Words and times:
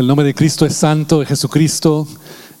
El 0.00 0.06
nombre 0.06 0.24
de 0.24 0.32
Cristo 0.34 0.64
es 0.64 0.76
santo, 0.76 1.22
Jesucristo 1.26 2.08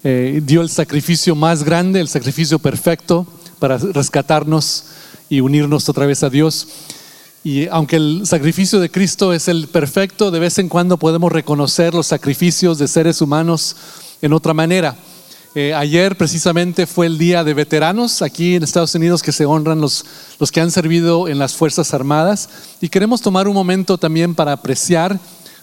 eh, 0.04 0.42
dio 0.44 0.60
el 0.60 0.68
sacrificio 0.68 1.34
más 1.34 1.64
grande, 1.64 1.98
el 1.98 2.06
sacrificio 2.06 2.58
perfecto 2.58 3.26
para 3.58 3.78
rescatarnos 3.78 4.84
y 5.30 5.40
unirnos 5.40 5.88
otra 5.88 6.04
vez 6.04 6.22
a 6.22 6.28
Dios. 6.28 6.68
Y 7.42 7.66
aunque 7.68 7.96
el 7.96 8.26
sacrificio 8.26 8.78
de 8.78 8.90
Cristo 8.90 9.32
es 9.32 9.48
el 9.48 9.68
perfecto, 9.68 10.30
de 10.30 10.38
vez 10.38 10.58
en 10.58 10.68
cuando 10.68 10.98
podemos 10.98 11.32
reconocer 11.32 11.94
los 11.94 12.08
sacrificios 12.08 12.76
de 12.76 12.86
seres 12.86 13.22
humanos 13.22 13.74
en 14.20 14.34
otra 14.34 14.52
manera. 14.52 14.94
Eh, 15.54 15.72
ayer 15.72 16.18
precisamente 16.18 16.86
fue 16.86 17.06
el 17.06 17.16
día 17.16 17.42
de 17.42 17.54
veteranos 17.54 18.20
aquí 18.20 18.56
en 18.56 18.64
Estados 18.64 18.94
Unidos 18.94 19.22
que 19.22 19.32
se 19.32 19.46
honran 19.46 19.80
los, 19.80 20.04
los 20.38 20.52
que 20.52 20.60
han 20.60 20.70
servido 20.70 21.26
en 21.26 21.38
las 21.38 21.54
Fuerzas 21.54 21.94
Armadas 21.94 22.50
y 22.82 22.90
queremos 22.90 23.22
tomar 23.22 23.48
un 23.48 23.54
momento 23.54 23.96
también 23.96 24.34
para 24.34 24.52
apreciar 24.52 25.18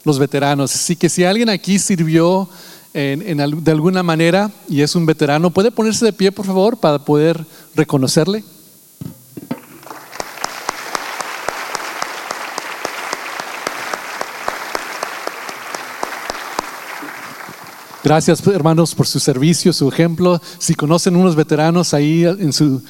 los 0.07 0.17
veteranos. 0.17 0.73
Así 0.73 0.95
que 0.95 1.09
si 1.09 1.23
alguien 1.23 1.49
aquí 1.49 1.77
sirvió 1.77 2.49
de 2.93 3.71
alguna 3.71 4.01
manera 4.01 4.49
y 4.67 4.81
es 4.81 4.95
un 4.95 5.05
veterano, 5.05 5.51
¿puede 5.51 5.69
ponerse 5.69 6.03
de 6.03 6.13
pie 6.13 6.31
por 6.31 6.47
favor 6.47 6.77
para 6.77 6.97
poder 6.97 7.45
reconocerle? 7.75 8.43
Gracias 18.03 18.41
hermanos 18.47 18.95
por 18.95 19.05
su 19.05 19.19
servicio, 19.19 19.73
su 19.73 19.89
ejemplo. 19.89 20.41
Si 20.59 20.73
conocen 20.73 21.17
unos 21.17 21.35
veteranos 21.35 21.93
ahí 21.93 22.23
en 22.23 22.53
su, 22.53 22.81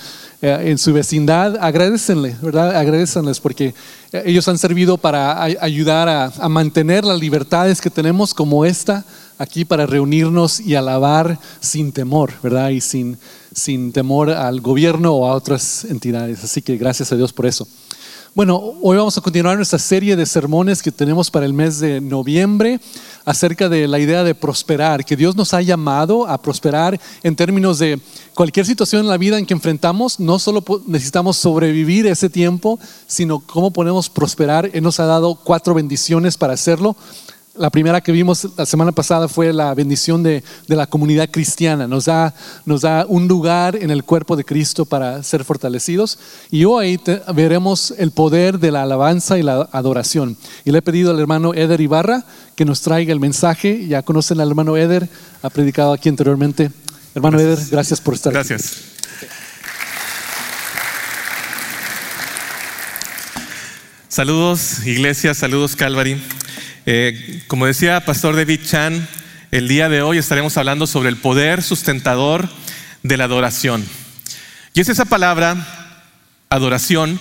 en 0.42 0.78
su 0.78 0.94
vecindad, 0.94 1.58
agradecenle, 1.60 2.36
¿verdad? 2.42 2.76
Agradecenles 2.76 3.40
porque 3.40 3.74
eh, 4.12 4.24
ellos 4.26 4.48
han 4.48 4.58
servido 4.58 4.98
para 4.98 5.42
ayudar 5.42 6.08
a, 6.08 6.26
a 6.26 6.50
mantener 6.50 7.04
las 7.04 7.20
libertades 7.20 7.82
que 7.82 7.90
tenemos 7.90 8.34
como 8.34 8.64
esta 8.64 9.04
aquí 9.38 9.66
para 9.66 9.86
reunirnos 9.86 10.60
y 10.60 10.76
alabar 10.76 11.40
sin 11.60 11.92
temor, 11.92 12.34
¿verdad? 12.44 12.70
Y 12.70 12.82
sin, 12.82 13.18
sin 13.54 13.92
temor 13.92 14.30
al 14.30 14.62
gobierno 14.62 15.14
o 15.14 15.28
a 15.28 15.34
otras 15.34 15.86
entidades. 15.86 16.44
Así 16.44 16.62
que 16.62 16.78
gracias 16.78 17.12
a 17.12 17.16
Dios 17.16 17.34
por 17.34 17.46
eso. 17.46 17.68
Bueno, 18.38 18.76
hoy 18.84 18.96
vamos 18.96 19.18
a 19.18 19.22
continuar 19.22 19.56
nuestra 19.56 19.80
serie 19.80 20.16
de 20.16 20.24
sermones 20.28 20.84
que 20.84 20.92
tenemos 20.92 21.32
para 21.32 21.48
el 21.48 21.54
mes 21.54 21.80
de 21.80 22.00
noviembre 22.00 22.80
acerca 23.26 23.68
de 23.68 23.88
la 23.88 23.98
idea 23.98 24.24
de 24.24 24.36
prosperar, 24.36 25.04
que 25.04 25.16
Dios 25.16 25.36
nos 25.36 25.56
ha 25.56 25.62
llamado 25.64 26.28
a 26.28 26.40
prosperar 26.40 27.02
en 27.24 27.36
términos 27.36 27.80
de 27.80 28.00
cualquier 28.36 28.68
situación 28.68 29.02
en 29.02 29.08
la 29.08 29.18
vida 29.18 29.40
en 29.40 29.48
que 29.48 29.56
enfrentamos, 29.56 30.20
no 30.20 30.38
solo 30.38 30.64
necesitamos 30.86 31.38
sobrevivir 31.38 32.06
ese 32.06 32.30
tiempo, 32.30 32.78
sino 33.08 33.40
cómo 33.40 33.72
podemos 33.72 34.08
prosperar. 34.08 34.70
Él 34.72 34.84
nos 34.84 35.00
ha 35.00 35.08
dado 35.08 35.34
cuatro 35.34 35.74
bendiciones 35.74 36.38
para 36.38 36.54
hacerlo. 36.54 36.96
La 37.58 37.72
primera 37.72 38.02
que 38.02 38.12
vimos 38.12 38.48
la 38.56 38.66
semana 38.66 38.92
pasada 38.92 39.28
fue 39.28 39.52
la 39.52 39.74
bendición 39.74 40.22
de, 40.22 40.44
la 40.68 40.86
comunidad 40.86 41.30
cristiana. 41.30 41.88
Nos 41.88 42.06
da, 42.06 42.36
nos 42.66 42.82
da 42.82 43.06
un 43.08 43.28
lugar 43.28 43.76
en 43.76 43.90
el 43.90 44.04
cuerpo 44.04 44.36
de 44.36 44.44
Cristo 44.44 44.86
para 44.86 45.24
ser 45.24 45.44
fortalecidos. 45.44 46.20
Y 46.52 46.66
hoy 46.66 47.00
veremos 47.34 47.94
el 47.98 48.12
poder 48.12 48.60
de 48.60 48.72
la 48.72 48.84
alabanza 48.84 49.40
y 49.40 49.44
la 49.44 49.68
adoración. 49.72 50.38
Y 50.66 50.72
le 50.72 50.80
he 50.80 50.82
pedido 50.82 51.12
al 51.12 51.20
hermano 51.20 51.54
Eder 51.54 51.82
Ibarra 51.82 52.26
que 52.56 52.66
nos 52.66 52.82
traiga 52.82 53.12
el 53.12 53.20
mensaje. 53.20 53.88
Ya 53.88 54.04
conocen 54.04 54.40
al 54.40 54.50
hermano 54.50 54.78
Eder, 54.78 55.10
ha 55.42 55.50
predicado 55.50 55.94
aquí 55.94 56.10
anteriormente. 56.10 56.72
Hermano 57.16 57.40
Eder, 57.40 57.60
gracias 57.72 58.00
por 58.00 58.14
estar 58.14 58.38
aquí. 58.38 58.50
Gracias. 58.50 58.98
Saludos, 64.10 64.86
iglesia, 64.86 65.34
saludos, 65.34 65.76
Calvary. 65.76 66.20
Eh, 66.90 67.44
como 67.48 67.66
decía 67.66 68.06
Pastor 68.06 68.38
David 68.38 68.62
Chan, 68.64 69.06
el 69.52 69.68
día 69.68 69.90
de 69.90 70.02
hoy 70.02 70.20
estaremos 70.20 70.56
hablando 70.56 70.88
sobre 70.88 71.10
el 71.10 71.18
poder 71.18 71.62
sustentador 71.62 72.48
de 73.04 73.18
la 73.18 73.26
adoración. 73.26 73.86
Y 74.74 74.80
es 74.80 74.88
esa 74.88 75.04
palabra, 75.04 75.58
adoración, 76.48 77.20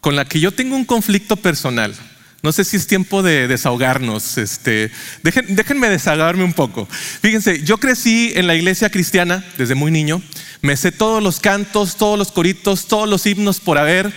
con 0.00 0.16
la 0.16 0.24
que 0.24 0.40
yo 0.40 0.50
tengo 0.50 0.74
un 0.74 0.84
conflicto 0.84 1.36
personal. 1.36 1.94
No 2.42 2.50
sé 2.50 2.64
si 2.64 2.76
es 2.76 2.88
tiempo 2.88 3.22
de 3.22 3.46
desahogarnos. 3.46 4.36
Este, 4.36 4.90
déjenme 5.22 5.90
desahogarme 5.90 6.42
un 6.42 6.52
poco. 6.52 6.88
Fíjense, 6.90 7.62
yo 7.62 7.78
crecí 7.78 8.32
en 8.34 8.48
la 8.48 8.56
iglesia 8.56 8.90
cristiana 8.90 9.44
desde 9.56 9.76
muy 9.76 9.92
niño. 9.92 10.20
Me 10.60 10.76
sé 10.76 10.90
todos 10.90 11.22
los 11.22 11.38
cantos, 11.38 11.94
todos 11.94 12.18
los 12.18 12.32
coritos, 12.32 12.88
todos 12.88 13.08
los 13.08 13.24
himnos 13.26 13.60
por 13.60 13.78
haber. 13.78 14.12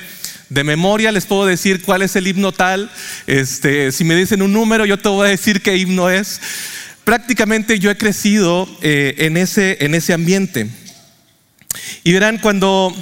De 0.51 0.65
memoria 0.65 1.13
les 1.13 1.25
puedo 1.25 1.45
decir 1.45 1.81
cuál 1.81 2.01
es 2.01 2.17
el 2.17 2.27
himno 2.27 2.51
tal. 2.51 2.91
Este, 3.25 3.93
si 3.93 4.03
me 4.03 4.17
dicen 4.17 4.41
un 4.41 4.51
número, 4.51 4.85
yo 4.85 4.97
te 4.97 5.07
voy 5.07 5.27
a 5.27 5.29
decir 5.29 5.61
qué 5.61 5.77
himno 5.77 6.09
es. 6.09 6.41
Prácticamente 7.05 7.79
yo 7.79 7.89
he 7.89 7.95
crecido 7.95 8.67
eh, 8.81 9.15
en, 9.19 9.37
ese, 9.37 9.77
en 9.79 9.95
ese 9.95 10.11
ambiente. 10.11 10.67
Y 12.03 12.11
verán, 12.11 12.37
cuando 12.37 12.93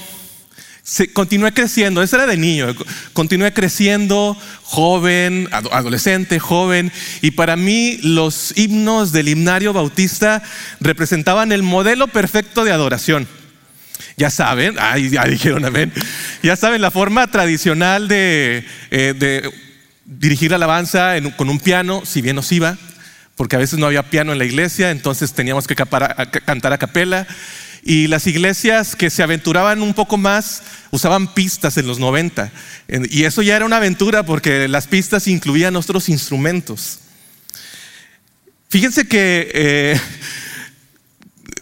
se, 0.83 1.11
continué 1.11 1.51
creciendo, 1.51 2.03
eso 2.03 2.17
era 2.17 2.27
de 2.27 2.37
niño, 2.37 2.67
continué 3.13 3.51
creciendo, 3.51 4.37
joven, 4.61 5.49
adolescente, 5.51 6.37
joven, 6.37 6.91
y 7.23 7.31
para 7.31 7.55
mí 7.55 7.97
los 8.03 8.55
himnos 8.59 9.11
del 9.11 9.27
himnario 9.27 9.73
bautista 9.73 10.43
representaban 10.81 11.51
el 11.51 11.63
modelo 11.63 12.09
perfecto 12.09 12.63
de 12.63 12.73
adoración. 12.73 13.38
Ya 14.19 14.29
saben, 14.29 14.75
ay, 14.77 15.09
ya 15.09 15.23
dijeron 15.23 15.63
amén. 15.63 15.93
Ya 16.43 16.57
saben, 16.57 16.81
la 16.81 16.91
forma 16.91 17.25
tradicional 17.27 18.09
de, 18.09 18.65
eh, 18.91 19.49
dirigir 20.03 20.53
alabanza 20.53 21.13
con 21.37 21.49
un 21.49 21.57
piano, 21.57 22.03
si 22.05 22.21
bien 22.21 22.35
nos 22.35 22.51
iba, 22.51 22.77
porque 23.37 23.55
a 23.55 23.59
veces 23.59 23.79
no 23.79 23.85
había 23.85 24.03
piano 24.03 24.33
en 24.33 24.37
la 24.37 24.43
iglesia, 24.43 24.91
entonces 24.91 25.31
teníamos 25.31 25.67
que 25.67 25.75
cantar 25.75 26.73
a 26.73 26.77
capela. 26.77 27.27
Y 27.81 28.07
las 28.07 28.27
iglesias 28.27 28.97
que 28.97 29.09
se 29.09 29.23
aventuraban 29.23 29.81
un 29.81 29.93
poco 29.93 30.17
más 30.17 30.63
usaban 30.91 31.33
pistas 31.33 31.77
en 31.77 31.87
los 31.87 31.97
90. 31.97 32.51
Y 33.09 33.23
eso 33.23 33.41
ya 33.41 33.55
era 33.55 33.65
una 33.65 33.77
aventura 33.77 34.23
porque 34.23 34.67
las 34.67 34.87
pistas 34.87 35.29
incluían 35.29 35.77
otros 35.77 36.09
instrumentos. 36.09 36.99
Fíjense 38.67 39.07
que 39.07 39.49
eh, 39.53 40.01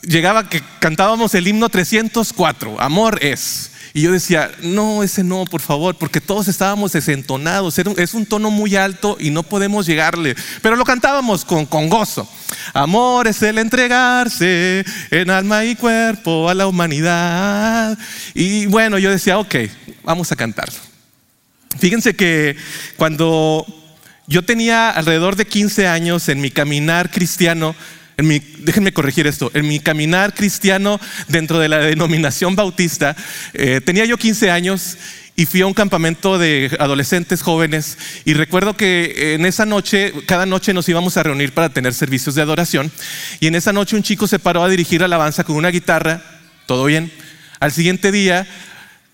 llegaba 0.08 0.50
que 0.50 0.64
cantábamos 0.80 1.36
el 1.36 1.48
himno 1.48 1.70
304, 1.70 2.80
Amor 2.80 3.20
es. 3.22 3.72
Y 3.94 4.02
yo 4.02 4.12
decía, 4.12 4.52
no, 4.62 5.02
ese 5.02 5.24
no, 5.24 5.46
por 5.46 5.62
favor, 5.62 5.96
porque 5.96 6.22
todos 6.22 6.48
estábamos 6.48 6.92
desentonados. 6.92 7.80
Es 7.80 8.14
un 8.14 8.28
tono 8.28 8.52
muy 8.52 8.76
alto 8.76 9.18
y 9.20 9.32
no 9.32 9.42
podemos 9.42 9.88
llegarle. 9.88 10.36
Pero 10.62 10.76
lo 10.76 10.84
cantábamos 10.84 11.44
con, 11.44 11.66
con 11.66 11.90
gozo. 11.90 12.30
Amor 12.74 13.28
es 13.28 13.42
el 13.42 13.58
entregarse 13.58 14.86
en 15.10 15.32
alma 15.32 15.66
y 15.66 15.76
cuerpo 15.76 16.48
a 16.48 16.54
la 16.54 16.68
humanidad. 16.68 17.98
Y 18.36 18.68
bueno, 18.68 19.00
yo 19.00 19.10
decía, 19.10 19.40
ok, 19.40 19.56
vamos 20.04 20.32
a 20.32 20.36
cantarlo. 20.36 20.78
Fíjense 21.80 22.16
que 22.16 22.56
cuando 22.98 23.66
yo 24.28 24.44
tenía 24.44 24.92
alrededor 24.92 25.38
de 25.38 25.48
15 25.48 25.88
años 25.88 26.30
en 26.30 26.40
mi 26.40 26.52
caminar 26.52 27.10
cristiano, 27.10 27.76
déjenme 28.18 28.94
corregir 28.94 29.28
esto, 29.28 29.52
en 29.54 29.68
mi 29.68 29.80
caminar 29.80 30.34
cristiano 30.34 31.00
dentro 31.28 31.60
de 31.60 31.70
la 31.70 31.78
denominación 31.78 32.56
bautista, 32.56 33.16
eh, 33.54 33.80
tenía 33.80 34.06
yo 34.06 34.18
15 34.18 34.50
años 34.50 34.98
y 35.36 35.46
fui 35.46 35.62
a 35.62 35.68
un 35.68 35.76
campamento 35.76 36.40
de 36.40 36.76
adolescentes 36.80 37.44
jóvenes 37.44 38.00
y 38.26 38.34
recuerdo 38.34 38.76
que 38.76 39.36
en 39.36 39.46
esa 39.46 39.68
noche, 39.68 40.14
cada 40.26 40.48
noche 40.48 40.74
nos 40.74 40.90
íbamos 40.90 41.16
a 41.16 41.22
reunir 41.22 41.54
para 41.54 41.70
tener 41.70 41.94
servicios 41.94 42.34
de 42.34 42.42
adoración 42.42 42.92
y 43.40 43.46
en 43.46 43.54
esa 43.54 43.72
noche 43.72 43.96
un 43.96 44.02
chico 44.02 44.26
se 44.26 44.40
paró 44.40 44.64
a 44.64 44.70
dirigir 44.70 45.04
alabanza 45.04 45.44
con 45.44 45.56
una 45.56 45.70
guitarra, 45.70 46.24
todo 46.66 46.86
bien. 46.86 47.12
Al 47.60 47.72
siguiente 47.72 48.12
día 48.12 48.48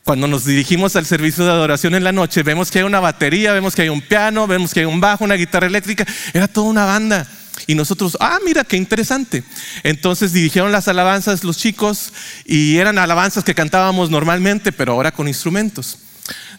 cuando 0.06 0.28
nos 0.28 0.46
dirigimos 0.46 0.96
al 0.96 1.06
servicio 1.06 1.44
de 1.44 1.52
adoración 1.52 1.94
en 1.96 2.06
la 2.06 2.12
noche, 2.14 2.44
vemos 2.44 2.72
que 2.72 2.80
hay 2.80 2.86
una 2.86 3.00
batería, 3.02 3.52
vemos 3.52 3.76
que 3.76 3.84
hay 3.84 3.90
un 3.90 4.02
piano, 4.02 4.48
vemos 4.48 4.74
que 4.74 4.82
hay 4.82 4.86
un 4.86 5.00
bajo, 5.00 5.24
una 5.24 5.36
guitarra 5.36 5.68
eléctrica, 5.68 6.06
era 6.34 6.48
toda 6.48 6.70
una 6.70 6.86
banda. 6.86 7.28
Y 7.68 7.76
nosotros, 7.76 8.18
ah, 8.20 8.40
mira, 8.46 8.64
qué 8.64 8.78
interesante. 8.78 9.44
Entonces 9.84 10.34
dirigieron 10.34 10.72
las 10.72 10.88
alabanzas 10.88 11.44
los 11.44 11.58
chicos 11.58 12.14
y 12.46 12.78
eran 12.78 12.98
alabanzas 12.98 13.44
que 13.44 13.56
cantábamos 13.56 14.10
normalmente, 14.10 14.72
pero 14.72 14.94
ahora 14.94 15.12
con 15.12 15.28
instrumentos. 15.28 15.98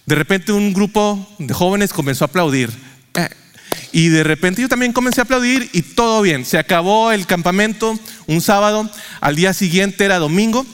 De 0.06 0.14
repente 0.14 0.52
un 0.52 0.72
grupo 0.72 1.34
de 1.38 1.54
jóvenes 1.54 1.92
comenzó 1.92 2.24
a 2.24 2.28
aplaudir. 2.28 2.70
Y 3.92 4.08
de 4.08 4.24
repente 4.24 4.60
yo 4.60 4.68
también 4.68 4.92
comencé 4.92 5.20
a 5.20 5.24
aplaudir 5.24 5.70
y 5.72 5.82
todo 5.82 6.20
bien. 6.20 6.44
Se 6.44 6.58
acabó 6.58 7.12
el 7.12 7.26
campamento 7.26 7.98
un 8.26 8.40
sábado, 8.40 8.90
al 9.20 9.36
día 9.36 9.52
siguiente 9.52 10.04
era 10.04 10.18
domingo. 10.18 10.66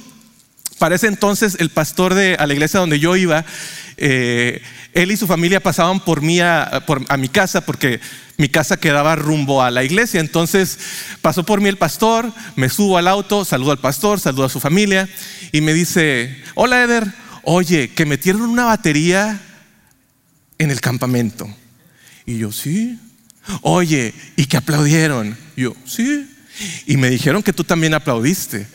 Para 0.79 0.95
ese 0.95 1.07
entonces 1.07 1.57
el 1.59 1.69
pastor 1.69 2.15
de 2.15 2.39
la 2.39 2.53
iglesia 2.53 2.81
donde 2.81 2.99
yo 2.99 3.15
iba, 3.17 3.45
eh, 4.01 4.63
él 4.93 5.13
y 5.13 5.17
su 5.17 5.27
familia 5.27 5.61
pasaban 5.61 6.01
por 6.01 6.23
mí 6.23 6.41
a, 6.41 6.83
a 7.09 7.17
mi 7.17 7.29
casa 7.29 7.61
porque 7.65 8.01
mi 8.37 8.49
casa 8.49 8.79
quedaba 8.79 9.15
rumbo 9.15 9.63
a 9.63 9.71
la 9.71 9.85
iglesia. 9.85 10.21
Entonces 10.21 10.79
pasó 11.23 11.45
por 11.45 11.61
mí 11.61 11.69
el 11.69 11.79
pastor, 11.79 12.33
me 12.57 12.69
subo 12.69 12.99
al 12.99 13.07
auto, 13.07 13.45
saludo 13.45 13.73
al 13.73 13.79
pastor, 13.79 14.19
saludo 14.19 14.47
a 14.47 14.49
su 14.49 14.61
familia 14.61 15.09
y 15.53 15.61
me 15.61 15.73
dice, 15.75 16.43
hola 16.55 16.83
Eder, 16.83 17.07
oye, 17.43 17.91
que 17.91 18.07
metieron 18.07 18.43
una 18.43 18.65
batería 18.65 19.41
en 20.59 20.71
el 20.71 20.81
campamento. 20.81 21.49
Y 22.27 22.39
yo, 22.39 22.51
sí, 22.53 22.99
Oye, 23.63 24.15
¿y 24.37 24.47
que 24.47 24.57
aplaudieron? 24.57 25.37
Yo, 25.57 25.75
sí. 25.85 26.29
Y 26.87 26.97
me 26.97 27.11
dijeron 27.11 27.43
que 27.43 27.53
tú 27.53 27.65
también 27.65 27.95
aplaudiste. 27.95 28.67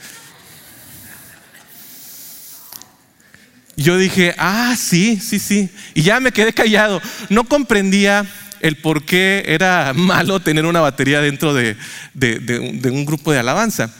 Yo 3.77 3.97
dije, 3.97 4.33
ah, 4.37 4.75
sí, 4.77 5.19
sí, 5.21 5.39
sí. 5.39 5.69
Y 5.93 6.03
ya 6.03 6.19
me 6.19 6.31
quedé 6.31 6.53
callado. 6.53 7.01
No 7.29 7.43
comprendía 7.43 8.25
el 8.61 8.77
por 8.77 9.03
qué 9.03 9.43
era 9.47 9.93
malo 9.93 10.39
tener 10.39 10.65
una 10.65 10.79
batería 10.79 11.21
dentro 11.21 11.53
de, 11.53 11.75
un 12.91 13.05
grupo 13.05 13.31
de 13.31 13.39
alabanza. 13.39 13.93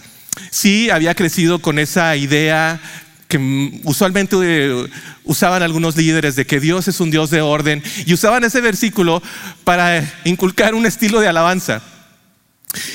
Sí, 0.49 0.89
había 0.89 1.13
crecido 1.15 1.59
con 1.59 1.79
esa 1.79 2.15
idea 2.15 2.79
que 3.27 3.79
usualmente 3.83 4.35
eh, 4.41 4.87
usaban 5.23 5.63
algunos 5.63 5.97
líderes 5.97 6.35
de 6.35 6.45
que 6.45 6.59
Dios 6.59 6.87
es 6.87 6.99
un 6.99 7.09
Dios 7.09 7.29
de 7.29 7.41
orden 7.41 7.83
y 8.05 8.13
usaban 8.13 8.43
ese 8.43 8.61
versículo 8.61 9.21
para 9.63 10.03
inculcar 10.25 10.75
un 10.75 10.85
estilo 10.85 11.19
de 11.19 11.27
alabanza. 11.27 11.81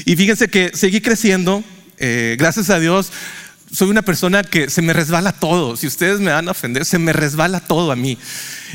Y 0.05 0.17
fíjense 0.17 0.49
que 0.49 0.71
seguí 0.75 1.01
creciendo, 1.01 1.65
eh, 1.99 2.37
gracias 2.39 2.71
a 2.71 2.79
Dios, 2.79 3.11
soy 3.73 3.89
una 3.89 4.03
persona 4.03 4.43
que 4.43 4.69
se 4.69 4.83
me 4.83 4.93
resbala 4.93 5.33
todo. 5.33 5.77
Si 5.77 5.87
ustedes 5.87 6.21
me 6.21 6.33
van 6.33 6.49
a 6.49 6.51
ofender, 6.51 6.85
se 6.85 6.99
me 6.99 7.13
resbala 7.13 7.61
todo 7.61 7.93
a 7.93 7.97
mí. 7.97 8.19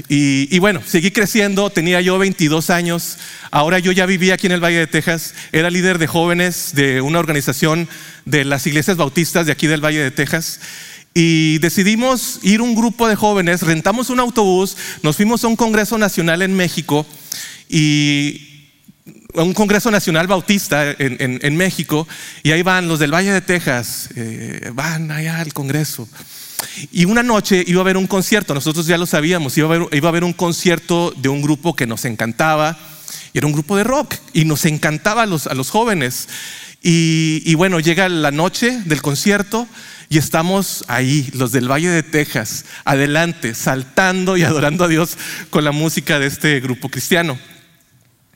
Y, 0.07 0.57
bueno, 0.59 0.81
seguí 0.86 1.12
creciendo, 1.12 1.69
tenía 1.69 2.01
yo 2.01 2.18
22 2.18 2.69
años, 2.69 3.18
ahora 3.51 3.80
yo 3.80 3.92
ya 3.92 4.06
vivía 4.06 4.36
aquí 4.36 4.47
en 4.47 4.53
el 4.53 4.63
Valle 4.63 4.80
de 4.80 4.88
Texas, 4.88 5.33
era 5.51 5.69
líder 5.69 6.00
de 6.00 6.07
jóvenes 6.07 6.71
de 6.74 7.01
una 7.01 7.19
organización 7.19 7.88
de 8.25 8.45
las 8.45 8.65
iglesias 8.68 8.97
bautistas 8.97 9.45
de 9.45 9.51
aquí 9.51 9.68
del 9.68 9.83
Valle 9.83 10.00
de 10.00 10.12
Texas. 10.12 10.59
Y 11.13 11.59
decidimos 11.59 12.39
ir 12.44 12.62
un 12.62 12.75
grupo 12.75 13.07
de 13.07 13.15
jóvenes, 13.15 13.62
rentamos 13.62 14.09
un 14.09 14.19
autobús, 14.19 14.75
nos 15.01 15.15
fuimos 15.15 15.44
a 15.44 15.48
un 15.48 15.56
Congreso 15.56 15.98
Nacional 15.98 16.41
en 16.41 16.53
México 16.56 17.06
y 17.69 18.55
un 19.44 19.54
Congreso 19.54 19.92
Nacional 19.92 20.28
Bautista 20.28 20.96
en, 20.98 21.56
México 21.56 22.08
y 22.44 22.52
ahí 22.52 22.62
van 22.62 22.88
los 22.88 23.00
del 23.00 23.14
Valle 23.14 23.32
de 23.32 23.42
Texas, 23.42 24.10
eh, 24.16 24.72
van 24.74 25.12
allá 25.12 25.40
al 25.40 25.54
Congreso. 25.54 26.08
Y 26.92 27.06
una 27.06 27.24
noche 27.24 27.64
iba 27.68 27.80
a 27.80 27.84
haber 27.84 27.98
un 27.98 28.08
concierto, 28.08 28.54
nosotros 28.54 28.88
ya 28.88 28.98
lo 28.98 29.06
sabíamos, 29.06 29.58
iba 29.58 29.68
a 29.68 29.76
haber, 29.76 29.88
iba 29.96 30.08
a 30.08 30.10
haber 30.10 30.24
un 30.24 30.34
concierto 30.34 31.14
de 31.18 31.30
un 31.30 31.42
grupo 31.42 31.76
que 31.76 31.86
nos 31.86 32.06
encantaba, 32.06 32.78
y 33.34 33.38
era 33.38 33.48
un 33.48 33.54
grupo 33.54 33.78
de 33.78 33.84
rock, 33.84 34.16
y 34.34 34.46
nos 34.46 34.66
encantaba 34.66 35.24
a 35.24 35.26
los, 35.26 35.48
a 35.48 35.54
los 35.54 35.70
jóvenes. 35.70 36.28
Y, 36.82 37.42
y 37.46 37.56
bueno, 37.56 37.80
llega 37.80 38.08
la 38.10 38.32
noche 38.32 38.82
del 38.86 39.02
concierto 39.02 39.68
y 40.10 40.18
estamos 40.18 40.86
ahí, 40.88 41.30
los 41.34 41.52
del 41.52 41.70
Valle 41.70 41.90
de 41.90 42.04
Texas, 42.04 42.66
adelante, 42.84 43.56
saltando 43.56 44.38
y 44.38 44.44
adorando 44.44 44.86
a 44.86 44.88
Dios 44.88 45.18
con 45.50 45.64
la 45.64 45.72
música 45.72 46.20
de 46.20 46.28
este 46.28 46.60
grupo 46.60 46.90
cristiano. 46.90 47.40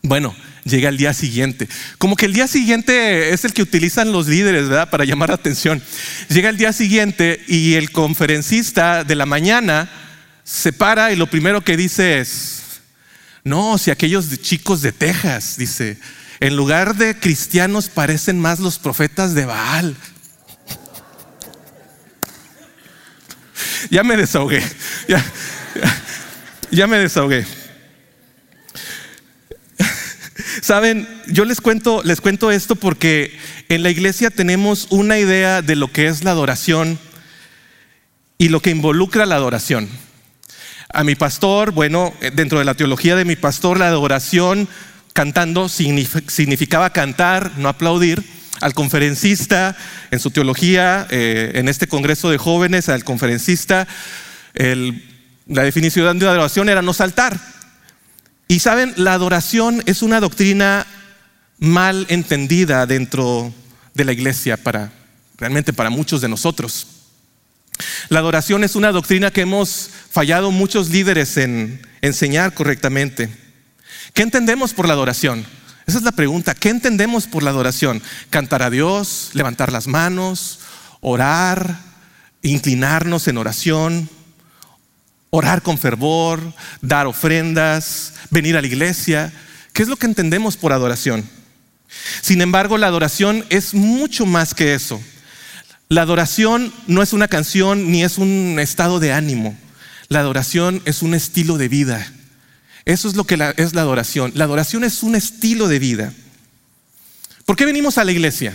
Bueno, 0.01 0.35
llega 0.63 0.89
el 0.89 0.97
día 0.97 1.13
siguiente. 1.13 1.67
Como 1.97 2.15
que 2.15 2.25
el 2.25 2.33
día 2.33 2.47
siguiente 2.47 3.33
es 3.33 3.43
el 3.45 3.53
que 3.53 3.61
utilizan 3.61 4.11
los 4.11 4.27
líderes, 4.27 4.69
¿verdad? 4.69 4.89
Para 4.89 5.05
llamar 5.05 5.29
la 5.29 5.35
atención. 5.35 5.81
Llega 6.29 6.49
el 6.49 6.57
día 6.57 6.73
siguiente 6.73 7.43
y 7.47 7.73
el 7.73 7.91
conferencista 7.91 9.03
de 9.03 9.15
la 9.15 9.25
mañana 9.25 9.89
se 10.43 10.73
para 10.73 11.11
y 11.11 11.15
lo 11.15 11.27
primero 11.27 11.61
que 11.61 11.77
dice 11.77 12.19
es, 12.19 12.61
no, 13.43 13.77
si 13.77 13.91
aquellos 13.91 14.29
chicos 14.41 14.81
de 14.81 14.91
Texas, 14.91 15.55
dice, 15.57 15.99
en 16.39 16.55
lugar 16.55 16.95
de 16.95 17.17
cristianos 17.17 17.89
parecen 17.89 18.39
más 18.39 18.59
los 18.59 18.79
profetas 18.79 19.35
de 19.35 19.45
Baal. 19.45 19.95
Ya 23.89 24.03
me 24.03 24.17
desahogué, 24.17 24.63
ya, 25.07 25.23
ya 26.71 26.87
me 26.87 26.97
desahogué. 26.97 27.45
Saben, 30.61 31.07
yo 31.27 31.45
les 31.45 31.61
cuento, 31.61 32.01
les 32.03 32.21
cuento 32.21 32.51
esto 32.51 32.75
porque 32.75 33.37
en 33.69 33.83
la 33.83 33.89
iglesia 33.89 34.29
tenemos 34.29 34.87
una 34.89 35.19
idea 35.19 35.61
de 35.61 35.75
lo 35.75 35.91
que 35.91 36.07
es 36.07 36.23
la 36.23 36.31
adoración 36.31 36.99
y 38.37 38.49
lo 38.49 38.61
que 38.61 38.71
involucra 38.71 39.25
la 39.25 39.35
adoración. 39.35 39.89
A 40.91 41.03
mi 41.03 41.15
pastor, 41.15 41.71
bueno, 41.71 42.13
dentro 42.33 42.59
de 42.59 42.65
la 42.65 42.73
teología 42.73 43.15
de 43.15 43.25
mi 43.25 43.35
pastor, 43.35 43.79
la 43.79 43.87
adoración 43.87 44.67
cantando 45.13 45.69
significaba 45.69 46.91
cantar, 46.91 47.51
no 47.57 47.69
aplaudir. 47.69 48.23
Al 48.61 48.73
conferencista, 48.73 49.77
en 50.11 50.19
su 50.19 50.31
teología, 50.31 51.07
eh, 51.11 51.51
en 51.55 51.69
este 51.69 51.87
congreso 51.87 52.29
de 52.29 52.37
jóvenes, 52.37 52.89
al 52.89 53.05
conferencista, 53.05 53.87
la 54.53 55.63
definición 55.63 56.19
de 56.19 56.27
adoración 56.27 56.67
era 56.67 56.81
no 56.81 56.93
saltar. 56.93 57.39
Y 58.51 58.61
saben, 58.61 58.95
la 58.97 59.13
adoración 59.13 59.83
es 59.85 60.01
una 60.01 60.19
doctrina 60.19 60.87
mal 61.59 62.07
entendida 62.09 62.87
dentro 62.87 63.53
de 63.93 64.05
la 64.05 64.11
iglesia 64.11 64.57
para 64.57 64.91
realmente 65.37 65.71
para 65.71 65.91
muchos 65.91 66.19
de 66.19 66.29
nosotros. 66.29 66.87
La 68.09 68.17
adoración 68.17 68.63
es 68.63 68.75
una 68.75 68.91
doctrina 68.91 69.29
que 69.29 69.41
hemos 69.41 69.91
fallado 70.09 70.49
muchos 70.49 70.89
líderes 70.89 71.37
en 71.37 71.85
enseñar 72.01 72.55
correctamente. 72.55 73.29
¿Qué 74.15 74.23
entendemos 74.23 74.73
por 74.73 74.87
la 74.87 74.93
adoración? 74.93 75.45
Esa 75.85 75.99
es 75.99 76.03
la 76.03 76.11
pregunta. 76.11 76.55
¿Qué 76.55 76.69
entendemos 76.69 77.27
por 77.27 77.43
la 77.43 77.51
adoración? 77.51 78.01
Cantar 78.31 78.63
a 78.63 78.71
Dios, 78.71 79.29
levantar 79.33 79.71
las 79.71 79.85
manos, 79.85 80.61
orar, 81.01 81.81
inclinarnos 82.41 83.27
en 83.27 83.37
oración, 83.37 84.09
orar 85.29 85.61
con 85.61 85.77
fervor, 85.77 86.53
dar 86.81 87.07
ofrendas, 87.07 88.13
venir 88.29 88.57
a 88.57 88.61
la 88.61 88.67
iglesia. 88.67 89.31
¿Qué 89.73 89.83
es 89.83 89.89
lo 89.89 89.95
que 89.95 90.05
entendemos 90.05 90.57
por 90.57 90.73
adoración? 90.73 91.27
Sin 92.21 92.41
embargo, 92.41 92.77
la 92.77 92.87
adoración 92.87 93.45
es 93.49 93.73
mucho 93.73 94.25
más 94.25 94.53
que 94.53 94.73
eso. 94.73 95.01
La 95.87 96.03
adoración 96.03 96.71
no 96.87 97.01
es 97.01 97.13
una 97.13 97.27
canción 97.27 97.91
ni 97.91 98.03
es 98.03 98.17
un 98.17 98.57
estado 98.59 98.99
de 98.99 99.11
ánimo. 99.11 99.57
La 100.07 100.19
adoración 100.19 100.81
es 100.85 101.01
un 101.01 101.13
estilo 101.13 101.57
de 101.57 101.67
vida. 101.67 102.05
Eso 102.85 103.07
es 103.07 103.15
lo 103.15 103.23
que 103.23 103.53
es 103.57 103.73
la 103.73 103.81
adoración. 103.81 104.31
La 104.35 104.45
adoración 104.45 104.83
es 104.83 105.03
un 105.03 105.15
estilo 105.15 105.67
de 105.67 105.79
vida. 105.79 106.13
¿Por 107.45 107.55
qué 107.55 107.65
venimos 107.65 107.97
a 107.97 108.03
la 108.03 108.11
iglesia? 108.11 108.53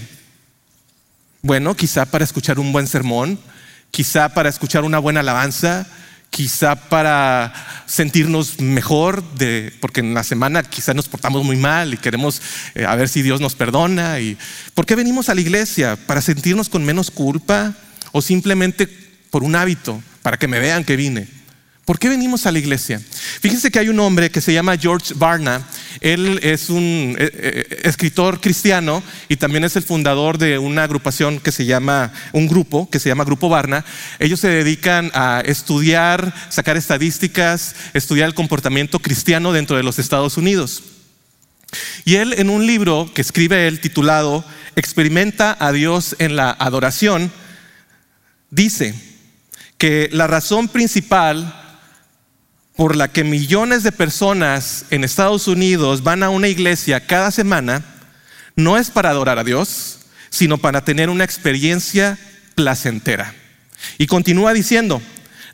Bueno, 1.42 1.74
quizá 1.74 2.06
para 2.06 2.24
escuchar 2.24 2.58
un 2.58 2.72
buen 2.72 2.86
sermón, 2.86 3.38
quizá 3.90 4.28
para 4.28 4.48
escuchar 4.48 4.84
una 4.84 4.98
buena 4.98 5.20
alabanza, 5.20 5.86
quizá 6.34 6.74
para 6.74 7.52
sentirnos 7.86 8.58
mejor, 8.58 9.22
porque 9.78 10.00
en 10.00 10.14
la 10.14 10.24
semana 10.24 10.64
quizá 10.64 10.92
nos 10.92 11.06
portamos 11.06 11.44
muy 11.44 11.54
mal 11.54 11.94
y 11.94 11.96
queremos 11.96 12.42
eh, 12.74 12.84
a 12.84 12.96
ver 12.96 13.08
si 13.08 13.22
Dios 13.22 13.40
nos 13.40 13.54
perdona. 13.54 14.18
Y, 14.18 14.36
¿Por 14.74 14.84
qué 14.84 14.96
venimos 14.96 15.28
a 15.28 15.34
la 15.36 15.40
iglesia? 15.40 15.94
¿Para 15.94 16.20
sentirnos 16.20 16.68
con 16.68 16.84
menos 16.84 17.12
culpa 17.12 17.72
o 18.10 18.20
simplemente 18.20 18.88
por 19.30 19.44
un 19.44 19.54
hábito, 19.54 20.02
para 20.22 20.36
que 20.36 20.48
me 20.48 20.58
vean 20.58 20.82
que 20.82 20.96
vine? 20.96 21.28
¿Por 21.84 22.00
qué 22.00 22.08
venimos 22.08 22.46
a 22.46 22.50
la 22.50 22.58
iglesia? 22.58 23.00
Fíjense 23.40 23.70
que 23.70 23.78
hay 23.78 23.88
un 23.88 24.00
hombre 24.00 24.28
que 24.28 24.40
se 24.40 24.52
llama 24.52 24.76
George 24.76 25.14
Barna. 25.14 25.64
Él 26.00 26.40
es 26.42 26.70
un 26.70 27.16
eh, 27.18 27.30
eh, 27.32 27.80
escritor 27.84 28.40
cristiano 28.40 29.02
y 29.28 29.36
también 29.36 29.64
es 29.64 29.76
el 29.76 29.82
fundador 29.82 30.38
de 30.38 30.58
una 30.58 30.84
agrupación 30.84 31.40
que 31.40 31.52
se 31.52 31.66
llama, 31.66 32.12
un 32.32 32.48
grupo 32.48 32.88
que 32.90 33.00
se 33.00 33.08
llama 33.08 33.24
Grupo 33.24 33.48
Barna. 33.48 33.84
Ellos 34.18 34.40
se 34.40 34.48
dedican 34.48 35.10
a 35.14 35.42
estudiar, 35.44 36.34
sacar 36.48 36.76
estadísticas, 36.76 37.74
estudiar 37.94 38.28
el 38.28 38.34
comportamiento 38.34 38.98
cristiano 38.98 39.52
dentro 39.52 39.76
de 39.76 39.82
los 39.82 39.98
Estados 39.98 40.36
Unidos. 40.36 40.82
Y 42.04 42.16
él 42.16 42.34
en 42.36 42.50
un 42.50 42.66
libro 42.66 43.10
que 43.14 43.22
escribe 43.22 43.66
él 43.66 43.80
titulado 43.80 44.44
Experimenta 44.76 45.56
a 45.60 45.70
Dios 45.70 46.16
en 46.18 46.34
la 46.34 46.50
adoración, 46.50 47.30
dice 48.50 48.94
que 49.78 50.08
la 50.12 50.26
razón 50.26 50.68
principal 50.68 51.63
por 52.76 52.96
la 52.96 53.08
que 53.08 53.24
millones 53.24 53.82
de 53.82 53.92
personas 53.92 54.86
en 54.90 55.04
Estados 55.04 55.46
Unidos 55.46 56.02
van 56.02 56.22
a 56.22 56.30
una 56.30 56.48
iglesia 56.48 57.06
cada 57.06 57.30
semana 57.30 57.84
no 58.56 58.76
es 58.76 58.90
para 58.90 59.10
adorar 59.10 59.38
a 59.38 59.44
Dios, 59.44 60.00
sino 60.30 60.58
para 60.58 60.84
tener 60.84 61.08
una 61.08 61.24
experiencia 61.24 62.18
placentera. 62.54 63.34
Y 63.98 64.06
continúa 64.06 64.52
diciendo, 64.52 65.00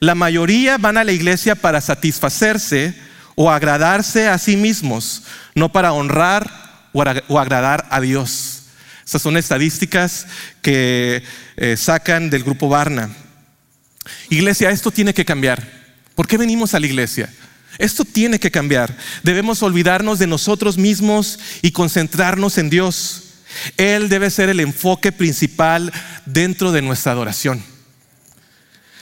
la 0.01 0.15
mayoría 0.15 0.79
van 0.79 0.97
a 0.97 1.05
la 1.05 1.13
iglesia 1.13 1.55
para 1.55 1.81
satisfacerse 1.81 2.95
o 3.35 3.51
agradarse 3.51 4.29
a 4.29 4.39
sí 4.39 4.57
mismos, 4.57 5.25
no 5.55 5.73
para 5.73 5.93
honrar 5.93 6.51
o 6.93 7.39
agradar 7.39 7.87
a 7.91 8.01
Dios. 8.01 8.63
Esas 9.05 9.23
son 9.23 9.37
estadísticas 9.37 10.27
que 10.63 11.23
eh, 11.57 11.77
sacan 11.77 12.31
del 12.31 12.45
grupo 12.45 12.69
Barna. 12.69 13.11
Iglesia, 14.31 14.71
esto 14.71 14.91
tiene 14.91 15.13
que 15.13 15.25
cambiar. 15.25 15.80
¿Por 16.21 16.29
qué 16.29 16.37
venimos 16.37 16.75
a 16.75 16.81
la 16.81 16.87
iglesia? 16.87 17.33
Esto 17.79 18.05
tiene 18.05 18.39
que 18.39 18.51
cambiar. 18.51 18.95
Debemos 19.23 19.63
olvidarnos 19.63 20.19
de 20.19 20.27
nosotros 20.27 20.77
mismos 20.77 21.39
y 21.63 21.71
concentrarnos 21.71 22.59
en 22.59 22.69
Dios. 22.69 23.23
Él 23.79 24.11
debe 24.11 24.29
ser 24.29 24.51
el 24.51 24.61
enfoque 24.61 25.13
principal 25.13 25.91
dentro 26.27 26.73
de 26.73 26.83
nuestra 26.83 27.13
adoración. 27.13 27.65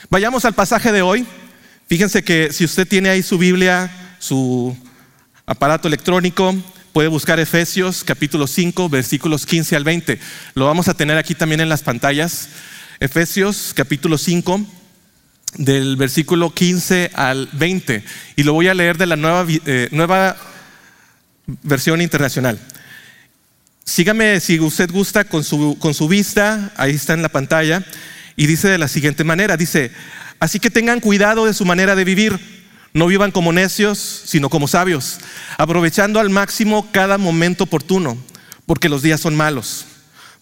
Vayamos 0.09 0.45
al 0.45 0.55
pasaje 0.55 0.93
de 0.93 1.03
hoy. 1.03 1.27
Fíjense 1.89 2.23
que 2.23 2.53
si 2.53 2.65
usted 2.65 2.87
tiene 2.87 3.09
ahí 3.09 3.25
su 3.25 3.37
Biblia, 3.37 3.91
su 4.21 4.77
aparato 5.45 5.89
electrónico, 5.89 6.55
puede 6.93 7.09
buscar 7.09 7.41
Efesios 7.41 8.05
capítulo 8.05 8.47
5, 8.47 8.89
versículos 8.89 9.45
15 9.45 9.75
al 9.75 9.83
20. 9.83 10.21
Lo 10.55 10.67
vamos 10.67 10.87
a 10.87 10.95
tener 10.95 11.19
aquí 11.19 11.35
también 11.35 11.61
en 11.61 11.69
las 11.69 11.83
pantallas. 11.83 12.51
Efesios 13.01 13.73
capítulo 13.75 14.19
5, 14.19 14.65
del 15.57 15.97
versículo 15.97 16.53
15 16.53 17.11
al 17.15 17.49
20. 17.53 18.05
Y 18.37 18.43
lo 18.43 18.53
voy 18.53 18.69
a 18.69 18.75
leer 18.75 18.99
de 18.99 19.07
la 19.07 19.17
nueva, 19.17 19.47
eh, 19.49 19.89
nueva 19.91 20.37
versión 21.63 22.01
internacional. 22.01 22.59
Sígame 23.85 24.39
si 24.41 24.61
usted 24.61 24.91
gusta 24.91 25.25
con 25.25 25.45
su, 25.45 25.79
con 25.79 25.95
su 25.95 26.09
vista, 26.09 26.73
ahí 26.77 26.95
está 26.95 27.15
en 27.15 27.23
la 27.23 27.31
pantalla, 27.31 27.83
y 28.37 28.47
dice 28.47 28.69
de 28.69 28.79
la 28.79 28.87
siguiente 28.87 29.25
manera, 29.25 29.57
dice, 29.57 29.91
así 30.41 30.61
que 30.61 30.71
tengan 30.71 31.01
cuidado 31.01 31.47
de 31.47 31.55
su 31.55 31.65
manera 31.65 31.97
de 31.97 32.05
vivir, 32.05 32.39
no 32.93 33.07
vivan 33.07 33.31
como 33.31 33.53
necios, 33.53 33.99
sino 33.99 34.51
como 34.51 34.69
sabios, 34.69 35.19
aprovechando 35.57 36.21
al 36.21 36.31
máximo 36.31 36.93
cada 36.93 37.17
momento 37.17 37.65
oportuno, 37.65 38.19
porque 38.67 38.89
los 38.91 39.03
días 39.03 39.21
son 39.21 39.35
malos. 39.35 39.87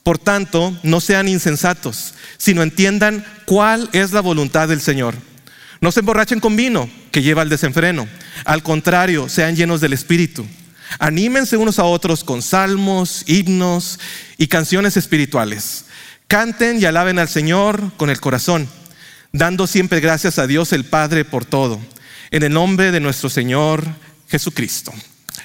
Por 0.07 0.19
tanto, 0.21 0.73
no 0.85 1.01
sean 1.01 1.27
insensatos, 1.27 2.15
sino 2.39 2.63
entiendan 2.63 3.27
cuál 3.45 3.91
es 3.93 4.13
la 4.13 4.21
voluntad 4.21 4.69
del 4.69 4.81
Señor. 4.81 5.17
No 5.81 5.91
se 5.91 5.99
emborrachen 5.99 6.39
con 6.39 6.55
vino, 6.55 6.89
que 7.11 7.23
lleva 7.23 7.43
al 7.43 7.49
desenfreno. 7.49 8.07
Al 8.45 8.63
contrario, 8.63 9.29
sean 9.29 9.57
llenos 9.57 9.81
del 9.81 9.95
Espíritu. 9.95 10.47
Anímense 11.01 11.57
unos 11.57 11.81
a 11.81 11.85
otros 11.87 12.23
con 12.23 12.41
salmos, 12.41 13.25
himnos 13.27 13.99
y 14.39 14.47
canciones 14.47 14.97
espirituales. 14.97 15.87
Canten 16.29 16.81
y 16.81 16.85
alaben 16.85 17.19
al 17.19 17.29
Señor 17.29 17.91
con 17.97 18.09
el 18.09 18.21
corazón, 18.21 18.69
dando 19.33 19.67
siempre 19.67 19.99
gracias 19.99 20.39
a 20.39 20.47
Dios 20.47 20.73
el 20.73 20.85
Padre 20.85 21.25
por 21.25 21.45
todo, 21.45 21.81
en 22.31 22.45
el 22.45 22.53
nombre 22.53 22.93
de 22.93 23.01
nuestro 23.01 23.29
Señor 23.29 23.85
Jesucristo. 24.29 24.93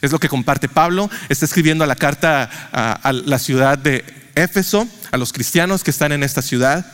Es 0.01 0.11
lo 0.11 0.19
que 0.19 0.29
comparte 0.29 0.67
Pablo. 0.67 1.09
Está 1.29 1.45
escribiendo 1.45 1.85
la 1.85 1.95
carta 1.95 2.49
a, 2.71 3.11
la 3.13 3.39
ciudad 3.39 3.77
de 3.77 4.03
Éfeso, 4.35 4.87
a 5.11 5.17
los 5.17 5.31
cristianos 5.31 5.83
que 5.83 5.91
están 5.91 6.11
en 6.11 6.23
esta 6.23 6.41
ciudad. 6.41 6.85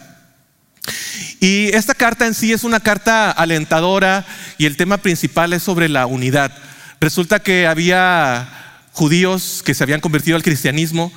Y 1.40 1.68
esta 1.68 1.94
carta 1.94 2.26
en 2.26 2.34
sí 2.34 2.52
es 2.52 2.64
una 2.64 2.80
carta 2.80 3.32
alentadora 3.32 4.26
y 4.58 4.66
el 4.66 4.78
tema 4.78 4.98
principal 4.98 5.54
es 5.54 5.64
sobre 5.64 5.90
la 5.90 6.06
unidad. 6.06 6.52
Resulta 7.00 7.40
que 7.40 7.68
había 7.68 8.50
judíos 8.92 9.62
que 9.64 9.74
se 9.74 9.84
habían 9.84 10.02
convertido 10.02 10.36
al 10.36 10.44
cristianismo 10.44 11.12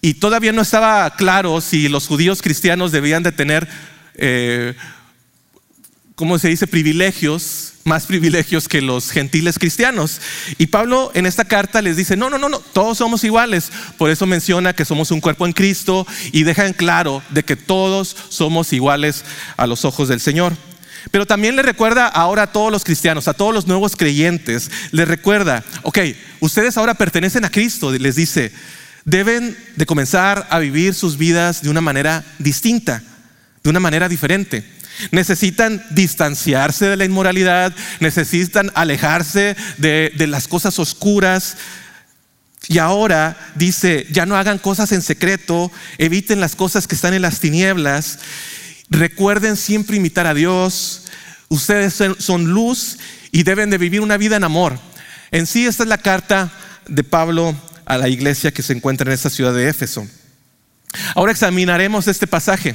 y 0.00 0.14
todavía 0.14 0.52
no 0.52 0.62
estaba 0.62 1.08
claro 1.10 1.60
si 1.60 1.88
los 1.88 2.06
judíos 2.06 2.42
cristianos 2.42 2.90
debían 2.90 3.22
de 3.22 3.32
tener, 3.32 3.68
eh, 4.14 4.74
¿cómo 6.14 6.38
se 6.38 6.48
dice?, 6.48 6.66
privilegios, 6.66 7.69
más 7.84 8.06
privilegios 8.06 8.68
que 8.68 8.82
los 8.82 9.10
gentiles 9.10 9.58
cristianos. 9.58 10.20
Y 10.58 10.66
Pablo 10.66 11.10
en 11.14 11.26
esta 11.26 11.44
carta 11.44 11.82
les 11.82 11.96
dice, 11.96 12.16
no, 12.16 12.30
no, 12.30 12.38
no, 12.38 12.48
no, 12.48 12.60
todos 12.60 12.98
somos 12.98 13.24
iguales. 13.24 13.70
Por 13.96 14.10
eso 14.10 14.26
menciona 14.26 14.74
que 14.74 14.84
somos 14.84 15.10
un 15.10 15.20
cuerpo 15.20 15.46
en 15.46 15.52
Cristo 15.52 16.06
y 16.32 16.42
deja 16.42 16.66
en 16.66 16.72
claro 16.72 17.22
de 17.30 17.42
que 17.42 17.56
todos 17.56 18.16
somos 18.28 18.72
iguales 18.72 19.24
a 19.56 19.66
los 19.66 19.84
ojos 19.84 20.08
del 20.08 20.20
Señor. 20.20 20.54
Pero 21.10 21.26
también 21.26 21.56
le 21.56 21.62
recuerda 21.62 22.06
ahora 22.06 22.44
a 22.44 22.52
todos 22.52 22.70
los 22.70 22.84
cristianos, 22.84 23.26
a 23.26 23.34
todos 23.34 23.54
los 23.54 23.66
nuevos 23.66 23.96
creyentes, 23.96 24.70
les 24.92 25.08
recuerda, 25.08 25.64
ok, 25.82 25.98
ustedes 26.40 26.76
ahora 26.76 26.94
pertenecen 26.94 27.44
a 27.44 27.50
Cristo, 27.50 27.90
les 27.90 28.16
dice, 28.16 28.52
deben 29.04 29.56
de 29.76 29.86
comenzar 29.86 30.46
a 30.50 30.58
vivir 30.58 30.94
sus 30.94 31.16
vidas 31.16 31.62
de 31.62 31.70
una 31.70 31.80
manera 31.80 32.22
distinta, 32.38 33.02
de 33.62 33.70
una 33.70 33.80
manera 33.80 34.08
diferente. 34.08 34.62
Necesitan 35.10 35.84
distanciarse 35.90 36.86
de 36.86 36.96
la 36.96 37.04
inmoralidad, 37.04 37.74
necesitan 38.00 38.70
alejarse 38.74 39.56
de, 39.78 40.12
las 40.26 40.48
cosas 40.48 40.78
oscuras, 40.78 41.56
y 42.68 42.78
ahora 42.78 43.36
dice, 43.54 44.06
ya 44.10 44.26
no 44.26 44.36
hagan 44.36 44.58
cosas 44.58 44.92
en 44.92 45.02
secreto, 45.02 45.72
eviten 45.98 46.40
las 46.40 46.54
cosas 46.54 46.86
que 46.86 46.94
están 46.94 47.14
en 47.14 47.22
las 47.22 47.40
tinieblas 47.40 48.18
Recuerden 48.90 49.56
siempre 49.56 49.96
imitar 49.96 50.26
a 50.26 50.34
Dios. 50.34 51.04
Ustedes 51.48 51.94
son 52.18 52.46
luz 52.46 52.98
y 53.30 53.44
deben 53.44 53.70
de 53.70 53.78
vivir 53.78 54.00
una 54.00 54.16
vida 54.16 54.36
en 54.36 54.44
amor. 54.44 54.78
En 55.30 55.46
sí, 55.46 55.64
esta 55.64 55.84
es 55.84 55.88
la 55.88 55.98
carta 55.98 56.52
de 56.88 57.04
Pablo 57.04 57.56
a 57.84 57.96
la 57.96 58.08
iglesia 58.08 58.50
que 58.50 58.62
se 58.62 58.72
encuentra 58.72 59.06
en 59.06 59.14
esta 59.14 59.30
ciudad 59.30 59.54
de 59.54 59.68
Éfeso. 59.68 60.06
Ahora 61.14 61.30
examinaremos 61.30 62.08
este 62.08 62.26
pasaje. 62.26 62.74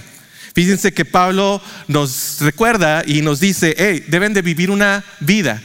Fíjense 0.56 0.94
que 0.94 1.06
Pablo 1.06 1.62
nos 1.88 2.38
recuerda 2.40 3.04
y 3.06 3.22
nos 3.22 3.40
dice, 3.40 3.76
hey, 3.78 4.04
deben 4.08 4.34
de 4.34 4.42
vivir 4.42 4.72
una 4.72 5.04
vida 5.20 5.62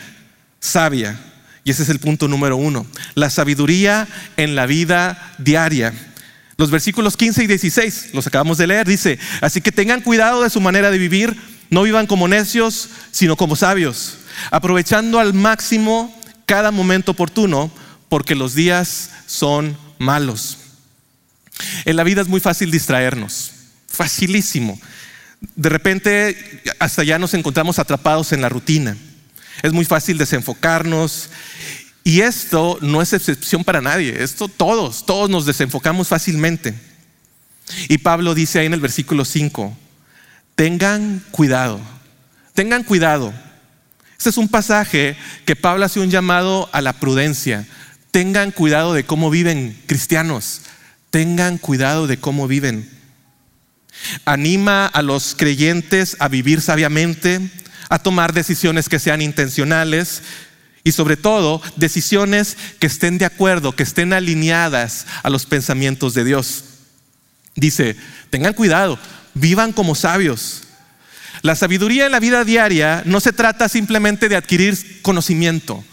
sabia. 0.61 1.19
Y 1.65 1.71
ese 1.71 1.83
es 1.83 1.89
el 1.89 1.99
punto 1.99 2.29
número 2.29 2.57
uno. 2.57 2.87
La 3.15 3.31
sabiduría 3.31 4.07
en 4.37 4.55
la 4.55 4.67
vida 4.67 5.35
diaria. 5.39 5.93
Los 6.57 6.71
versículos 6.71 7.17
15 7.17 7.45
y 7.45 7.47
16, 7.47 8.11
los 8.13 8.27
acabamos 8.27 8.59
de 8.59 8.67
leer, 8.67 8.87
dice, 8.87 9.19
así 9.41 9.63
que 9.63 9.73
tengan 9.73 10.03
cuidado 10.03 10.43
de 10.43 10.51
su 10.51 10.61
manera 10.61 10.91
de 10.91 10.99
vivir, 10.99 11.35
no 11.71 11.83
vivan 11.83 12.07
como 12.07 12.29
necios, 12.29 12.91
sino 13.11 13.37
como 13.37 13.57
sabios, 13.57 14.19
aprovechando 14.51 15.19
al 15.19 15.33
máximo 15.33 16.15
cada 16.45 16.71
momento 16.71 17.13
oportuno, 17.13 17.71
porque 18.11 18.35
los 18.35 18.55
días 18.55 19.11
son 19.27 19.75
malos. 19.99 20.59
En 21.87 21.97
la 21.97 22.05
vida 22.05 22.21
es 22.21 22.29
muy 22.29 22.41
fácil 22.41 22.71
distraernos, 22.71 23.53
facilísimo. 24.01 24.81
De 25.55 25.69
repente 25.69 26.35
hasta 26.79 27.05
ya 27.05 27.19
nos 27.19 27.35
encontramos 27.35 27.79
atrapados 27.79 28.33
en 28.33 28.41
la 28.41 28.49
rutina. 28.49 28.97
Es 29.63 29.75
muy 29.75 29.85
fácil 29.85 30.17
desenfocarnos 30.17 31.29
y 32.03 32.23
esto 32.23 32.79
no 32.81 33.03
es 33.03 33.13
excepción 33.13 33.63
para 33.63 33.83
nadie, 33.83 34.23
esto 34.23 34.49
todos, 34.49 35.05
todos 35.05 35.29
nos 35.29 35.45
desenfocamos 35.45 36.09
fácilmente. 36.09 36.73
Y 37.91 37.99
Pablo 37.99 38.35
dice 38.35 38.59
ahí 38.59 38.67
en 38.67 38.73
el 38.73 38.81
versículo 38.81 39.27
5, 39.27 39.77
tengan 40.55 41.23
cuidado, 41.31 41.79
tengan 42.55 42.85
cuidado. 42.85 43.35
Este 44.17 44.31
es 44.31 44.39
un 44.39 44.49
pasaje 44.49 45.15
que 45.45 45.57
Pablo 45.57 45.85
hace 45.85 46.01
un 46.01 46.11
llamado 46.11 46.71
a 46.73 46.81
la 46.81 46.95
prudencia. 46.95 47.67
Tengan 48.13 48.51
cuidado 48.51 48.95
de 48.95 49.05
cómo 49.05 49.29
viven 49.29 49.79
cristianos, 49.87 50.63
tengan 51.11 51.59
cuidado 51.59 52.07
de 52.07 52.19
cómo 52.19 52.49
viven. 52.49 53.00
Anima 54.25 54.87
a 54.87 55.03
los 55.03 55.35
creyentes 55.37 56.17
a 56.19 56.29
vivir 56.29 56.61
sabiamente, 56.61 57.41
a 57.89 57.99
tomar 57.99 58.33
decisiones 58.33 58.89
que 58.89 58.99
sean 58.99 59.23
intencionales, 59.23 60.23
y 60.83 60.93
sobre 60.93 61.17
todo, 61.17 61.61
decisiones 61.77 62.57
que 62.79 62.87
estén 62.87 63.19
de 63.19 63.27
acuerdo, 63.27 63.77
que 63.77 63.83
estén 63.83 64.13
alineadas 64.13 65.07
a 65.23 65.31
los 65.31 65.45
pensamientos 65.45 66.15
de 66.15 66.25
Dios. 66.25 66.65
Dice, 67.55 67.97
tengan 68.31 68.55
cuidado, 68.55 68.99
vivan 69.35 69.73
como 69.73 69.95
sabios. 69.95 70.63
La 71.43 71.55
sabiduría 71.55 72.07
en 72.07 72.13
la 72.13 72.21
vida 72.21 72.45
diaria 72.45 73.03
no 73.05 73.21
se 73.21 73.33
trata 73.33 73.69
simplemente 73.69 74.29
de 74.29 74.37
adquirir 74.37 75.03
conocimiento. 75.03 75.85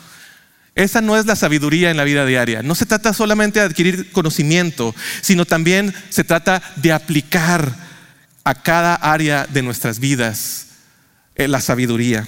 Esa 0.75 1.01
no 1.01 1.17
es 1.17 1.25
la 1.25 1.35
sabiduría 1.35 1.89
en 1.89 1.97
la 1.97 2.03
vida 2.03 2.25
diaria. 2.25 2.61
No 2.61 2.75
se 2.75 2.85
trata 2.85 3.11
solamente 3.11 3.59
de 3.59 3.65
adquirir 3.65 4.11
conocimiento, 4.11 4.93
sino 5.21 5.45
también 5.45 5.93
se 6.09 6.23
trata 6.23 6.61
de 6.75 6.93
aplicar 6.93 7.86
a 8.47 8.55
cada 8.55 8.95
área 8.95 9.45
de 9.45 9.61
nuestras 9.61 9.99
vidas 9.99 10.67
eh, 11.35 11.49
la 11.49 11.59
sabiduría. 11.59 12.25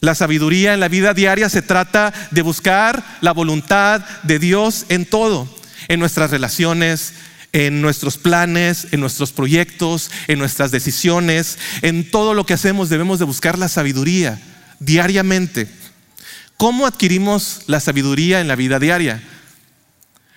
La 0.00 0.16
sabiduría 0.16 0.74
en 0.74 0.80
la 0.80 0.88
vida 0.88 1.14
diaria 1.14 1.48
se 1.48 1.62
trata 1.62 2.12
de 2.32 2.42
buscar 2.42 3.04
la 3.20 3.30
voluntad 3.30 4.00
de 4.24 4.40
Dios 4.40 4.84
en 4.88 5.06
todo, 5.06 5.48
en 5.86 6.00
nuestras 6.00 6.32
relaciones, 6.32 7.12
en 7.52 7.80
nuestros 7.82 8.18
planes, 8.18 8.88
en 8.90 8.98
nuestros 8.98 9.30
proyectos, 9.30 10.10
en 10.26 10.40
nuestras 10.40 10.72
decisiones, 10.72 11.56
en 11.82 12.10
todo 12.10 12.34
lo 12.34 12.44
que 12.44 12.54
hacemos 12.54 12.88
debemos 12.88 13.20
de 13.20 13.24
buscar 13.24 13.56
la 13.56 13.68
sabiduría 13.68 14.40
diariamente. 14.80 15.68
¿Cómo 16.56 16.84
adquirimos 16.84 17.62
la 17.68 17.78
sabiduría 17.78 18.40
en 18.40 18.48
la 18.48 18.56
vida 18.56 18.80
diaria? 18.80 19.22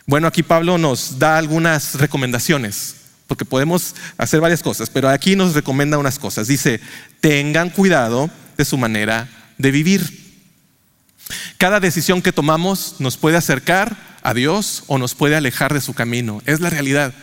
Bueno, 0.05 0.27
aquí 0.27 0.43
Pablo 0.43 0.77
nos 0.77 1.17
da 1.17 1.39
algunas 1.39 1.95
recomendaciones, 1.95 3.04
porque 3.27 3.45
podemos 3.45 3.95
hacer 4.17 4.41
varias 4.41 4.61
cosas, 4.61 4.89
pero 4.89 5.09
aquí 5.09 5.35
nos 5.35 5.53
recomienda 5.53 5.97
unas 5.97 6.19
cosas. 6.19 6.47
Dice, 6.47 6.79
tengan 7.21 7.69
cuidado 7.69 8.29
de 8.57 8.65
su 8.65 8.77
manera 8.77 9.27
de 9.57 9.71
vivir. 9.71 10.25
Cada 11.57 11.79
decisión 11.79 12.21
que 12.21 12.31
tomamos 12.31 12.95
nos 12.99 13.17
puede 13.17 13.37
acercar 13.37 13.97
a 14.21 14.33
Dios 14.33 14.83
o 14.87 14.97
nos 14.97 15.15
puede 15.15 15.35
alejar 15.35 15.73
de 15.73 15.81
su 15.81 15.93
camino. 15.93 16.41
Es 16.45 16.59
la 16.59 16.69
realidad. 16.69 17.13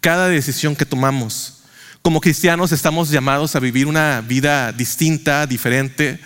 Cada 0.00 0.28
decisión 0.28 0.74
que 0.74 0.86
tomamos. 0.86 1.62
Como 2.02 2.20
cristianos 2.20 2.72
estamos 2.72 3.10
llamados 3.10 3.54
a 3.56 3.60
vivir 3.60 3.86
una 3.86 4.20
vida 4.20 4.72
distinta, 4.72 5.46
diferente, 5.46 6.20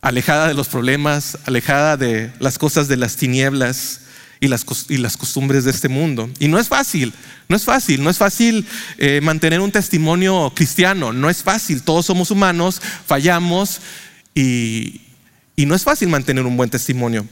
alejada 0.00 0.46
de 0.46 0.54
los 0.54 0.68
problemas, 0.68 1.38
alejada 1.46 1.96
de 1.96 2.32
las 2.38 2.58
cosas 2.58 2.86
de 2.86 2.96
las 2.96 3.16
tinieblas 3.16 4.02
y 4.40 4.48
las, 4.48 4.64
y 4.88 4.98
las 4.98 5.16
costumbres 5.16 5.64
de 5.64 5.70
este 5.70 5.88
mundo. 5.88 6.28
Y 6.38 6.48
no 6.48 6.58
es 6.58 6.68
fácil, 6.68 7.12
no 7.48 7.56
es 7.56 7.64
fácil, 7.64 8.02
no 8.02 8.10
es 8.10 8.18
fácil 8.18 8.66
eh, 8.98 9.20
mantener 9.22 9.60
un 9.60 9.72
testimonio 9.72 10.52
cristiano, 10.54 11.12
no 11.12 11.30
es 11.30 11.42
fácil, 11.42 11.82
todos 11.82 12.06
somos 12.06 12.30
humanos, 12.30 12.80
fallamos 13.06 13.80
y, 14.34 15.00
no 15.56 15.74
es 15.74 15.84
fácil 15.84 16.08
mantener 16.08 16.44
un 16.44 16.56
buen 16.56 16.70
testimonio. 16.70 17.26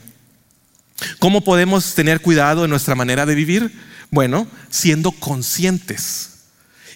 ¿Cómo 1.19 1.41
podemos 1.41 1.93
tener 1.93 2.21
cuidado 2.21 2.63
en 2.63 2.71
nuestra 2.71 2.95
manera 2.95 3.25
de 3.25 3.35
vivir? 3.35 3.71
Bueno, 4.09 4.47
siendo 4.69 5.11
conscientes 5.11 6.31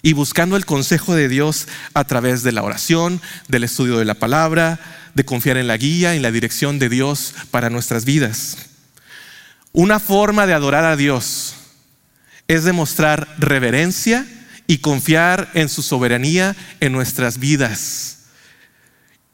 y 0.02 0.14
buscando 0.14 0.56
el 0.56 0.64
consejo 0.64 1.14
de 1.14 1.28
Dios 1.28 1.68
a 1.94 2.04
través 2.04 2.42
de 2.42 2.52
la 2.52 2.62
oración, 2.62 3.20
del 3.48 3.64
estudio 3.64 3.98
de 3.98 4.06
la 4.06 4.14
palabra, 4.14 4.80
de 5.14 5.24
confiar 5.24 5.58
en 5.58 5.66
la 5.66 5.76
guía 5.76 6.16
y 6.16 6.20
la 6.20 6.32
dirección 6.32 6.78
de 6.78 6.88
Dios 6.88 7.34
para 7.50 7.70
nuestras 7.70 8.04
vidas. 8.04 8.69
Una 9.72 10.00
forma 10.00 10.46
de 10.46 10.54
adorar 10.54 10.84
a 10.84 10.96
Dios 10.96 11.54
es 12.48 12.64
demostrar 12.64 13.34
reverencia 13.38 14.26
y 14.66 14.78
confiar 14.78 15.50
en 15.54 15.68
su 15.68 15.82
soberanía 15.82 16.56
en 16.80 16.92
nuestras 16.92 17.38
vidas. 17.38 18.18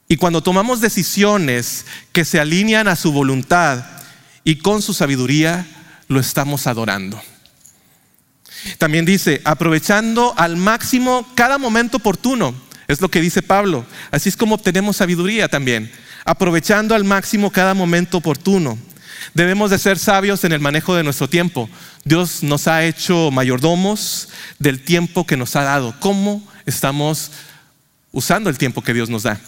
Y 0.08 0.16
cuando 0.16 0.42
tomamos 0.42 0.80
decisiones 0.80 1.86
que 2.12 2.24
se 2.24 2.38
alinean 2.38 2.88
a 2.88 2.96
su 2.96 3.12
voluntad 3.12 3.84
y 4.44 4.56
con 4.56 4.82
su 4.82 4.94
sabiduría, 4.94 5.66
lo 6.08 6.20
estamos 6.20 6.66
adorando. 6.66 7.20
También 8.78 9.04
dice, 9.04 9.40
aprovechando 9.44 10.34
al 10.36 10.56
máximo 10.56 11.26
cada 11.34 11.58
momento 11.58 11.96
oportuno. 11.96 12.54
Es 12.88 13.00
lo 13.00 13.10
que 13.10 13.20
dice 13.20 13.42
Pablo. 13.42 13.84
Así 14.10 14.28
es 14.28 14.36
como 14.36 14.54
obtenemos 14.54 14.96
sabiduría 14.96 15.48
también. 15.48 15.90
Aprovechando 16.24 16.94
al 16.94 17.04
máximo 17.04 17.50
cada 17.50 17.74
momento 17.74 18.18
oportuno. 18.18 18.78
Debemos 19.34 19.70
de 19.70 19.78
ser 19.78 19.98
sabios 19.98 20.44
en 20.44 20.52
el 20.52 20.60
manejo 20.60 20.94
de 20.94 21.02
nuestro 21.02 21.28
tiempo. 21.28 21.68
Dios 22.04 22.42
nos 22.42 22.68
ha 22.68 22.84
hecho 22.84 23.30
mayordomos 23.30 24.28
del 24.58 24.80
tiempo 24.82 25.26
que 25.26 25.36
nos 25.36 25.56
ha 25.56 25.62
dado. 25.62 25.94
¿Cómo 26.00 26.46
estamos 26.64 27.32
usando 28.12 28.50
el 28.50 28.58
tiempo 28.58 28.82
que 28.82 28.94
Dios 28.94 29.10
nos 29.10 29.24
da? 29.24 29.40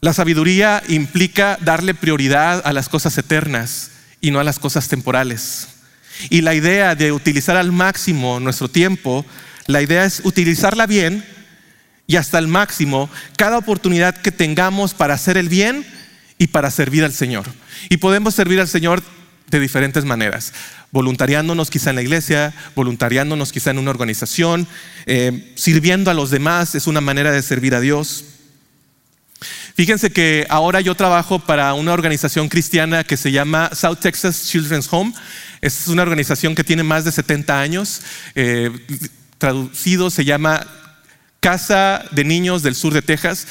La 0.00 0.12
sabiduría 0.12 0.82
implica 0.88 1.58
darle 1.60 1.94
prioridad 1.94 2.62
a 2.64 2.72
las 2.72 2.88
cosas 2.88 3.18
eternas 3.18 3.90
y 4.20 4.30
no 4.30 4.38
a 4.38 4.44
las 4.44 4.58
cosas 4.58 4.88
temporales. 4.88 5.68
Y 6.30 6.42
la 6.42 6.54
idea 6.54 6.94
de 6.94 7.12
utilizar 7.12 7.56
al 7.56 7.72
máximo 7.72 8.40
nuestro 8.40 8.68
tiempo, 8.68 9.24
la 9.66 9.82
idea 9.82 10.04
es 10.04 10.20
utilizarla 10.24 10.86
bien 10.86 11.24
y 12.06 12.16
hasta 12.16 12.38
el 12.38 12.48
máximo 12.48 13.10
cada 13.36 13.58
oportunidad 13.58 14.16
que 14.16 14.32
tengamos 14.32 14.94
para 14.94 15.14
hacer 15.14 15.36
el 15.36 15.48
bien 15.48 15.86
y 16.38 16.46
para 16.48 16.70
servir 16.70 17.04
al 17.04 17.12
Señor. 17.12 17.46
Y 17.88 17.98
podemos 17.98 18.34
servir 18.34 18.60
al 18.60 18.68
Señor 18.68 19.02
de 19.50 19.60
diferentes 19.60 20.04
maneras. 20.04 20.52
Voluntariándonos 20.90 21.70
quizá 21.70 21.90
en 21.90 21.96
la 21.96 22.02
iglesia, 22.02 22.54
voluntariándonos 22.74 23.52
quizá 23.52 23.70
en 23.70 23.78
una 23.78 23.90
organización, 23.90 24.66
eh, 25.06 25.52
sirviendo 25.56 26.10
a 26.10 26.14
los 26.14 26.30
demás 26.30 26.74
es 26.74 26.86
una 26.86 27.00
manera 27.00 27.32
de 27.32 27.42
servir 27.42 27.74
a 27.74 27.80
Dios. 27.80 28.24
Fíjense 29.74 30.10
que 30.10 30.44
ahora 30.48 30.80
yo 30.80 30.94
trabajo 30.96 31.38
para 31.38 31.72
una 31.74 31.92
organización 31.92 32.48
cristiana 32.48 33.04
que 33.04 33.16
se 33.16 33.30
llama 33.30 33.70
South 33.74 33.98
Texas 34.00 34.48
Children's 34.48 34.88
Home. 34.90 35.14
Es 35.60 35.86
una 35.88 36.02
organización 36.02 36.54
que 36.54 36.64
tiene 36.64 36.82
más 36.82 37.04
de 37.04 37.12
70 37.12 37.60
años. 37.60 38.00
Eh, 38.34 38.72
traducido 39.38 40.10
se 40.10 40.24
llama 40.24 40.66
Casa 41.40 42.04
de 42.10 42.24
Niños 42.24 42.64
del 42.64 42.74
Sur 42.74 42.92
de 42.92 43.02
Texas. 43.02 43.46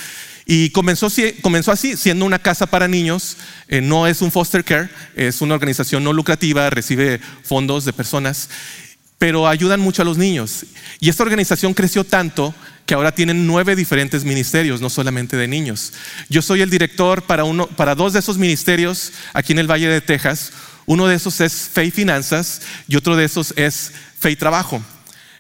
Y 0.50 0.70
comenzó, 0.70 1.08
así, 1.08 1.98
siendo 1.98 2.24
una 2.24 2.39
casa 2.39 2.68
para 2.68 2.88
niños, 2.88 3.36
eh, 3.68 3.82
no 3.82 4.08
es 4.08 4.22
un 4.22 4.32
foster 4.32 4.63
care, 4.63 4.89
es 5.13 5.42
una 5.42 5.56
organización 5.56 6.06
no 6.06 6.13
lucrativa, 6.13 6.70
recibe 6.70 7.20
fondos 7.44 7.84
de 7.84 7.92
personas, 7.92 8.50
pero 9.18 9.46
ayudan 9.46 9.82
mucho 9.82 10.04
a 10.04 10.06
los 10.06 10.18
niños. 10.18 10.66
Y 11.01 11.10
esta 11.10 11.24
organización 11.24 11.74
creció 11.74 12.06
tanto 12.06 12.56
que 12.86 12.94
ahora 12.94 13.13
tienen 13.13 13.46
nueve 13.46 13.75
diferentes 13.75 14.24
ministerios, 14.24 14.80
no 14.80 14.89
solamente 14.89 15.36
de 15.36 15.50
niños. 15.50 15.92
Yo 16.30 16.42
soy 16.42 16.62
el 16.62 16.70
director 16.70 17.24
para, 17.24 17.96
dos 17.96 18.13
de 18.13 18.20
esos 18.20 18.38
ministerios 18.38 19.12
aquí 19.34 19.51
en 19.51 19.60
el 19.60 19.70
Valle 19.70 19.89
de 19.89 20.00
Texas. 20.00 20.54
Uno 20.86 21.08
de 21.08 21.16
esos 21.16 21.42
es 21.42 21.70
Fe 21.74 21.84
y 21.84 21.92
Finanzas 21.92 22.62
y 22.88 22.96
otro 22.96 23.18
de 23.18 23.25
esos 23.25 23.54
es 23.58 23.92
Fe 24.18 24.32
y 24.32 24.36
Trabajo. 24.38 24.82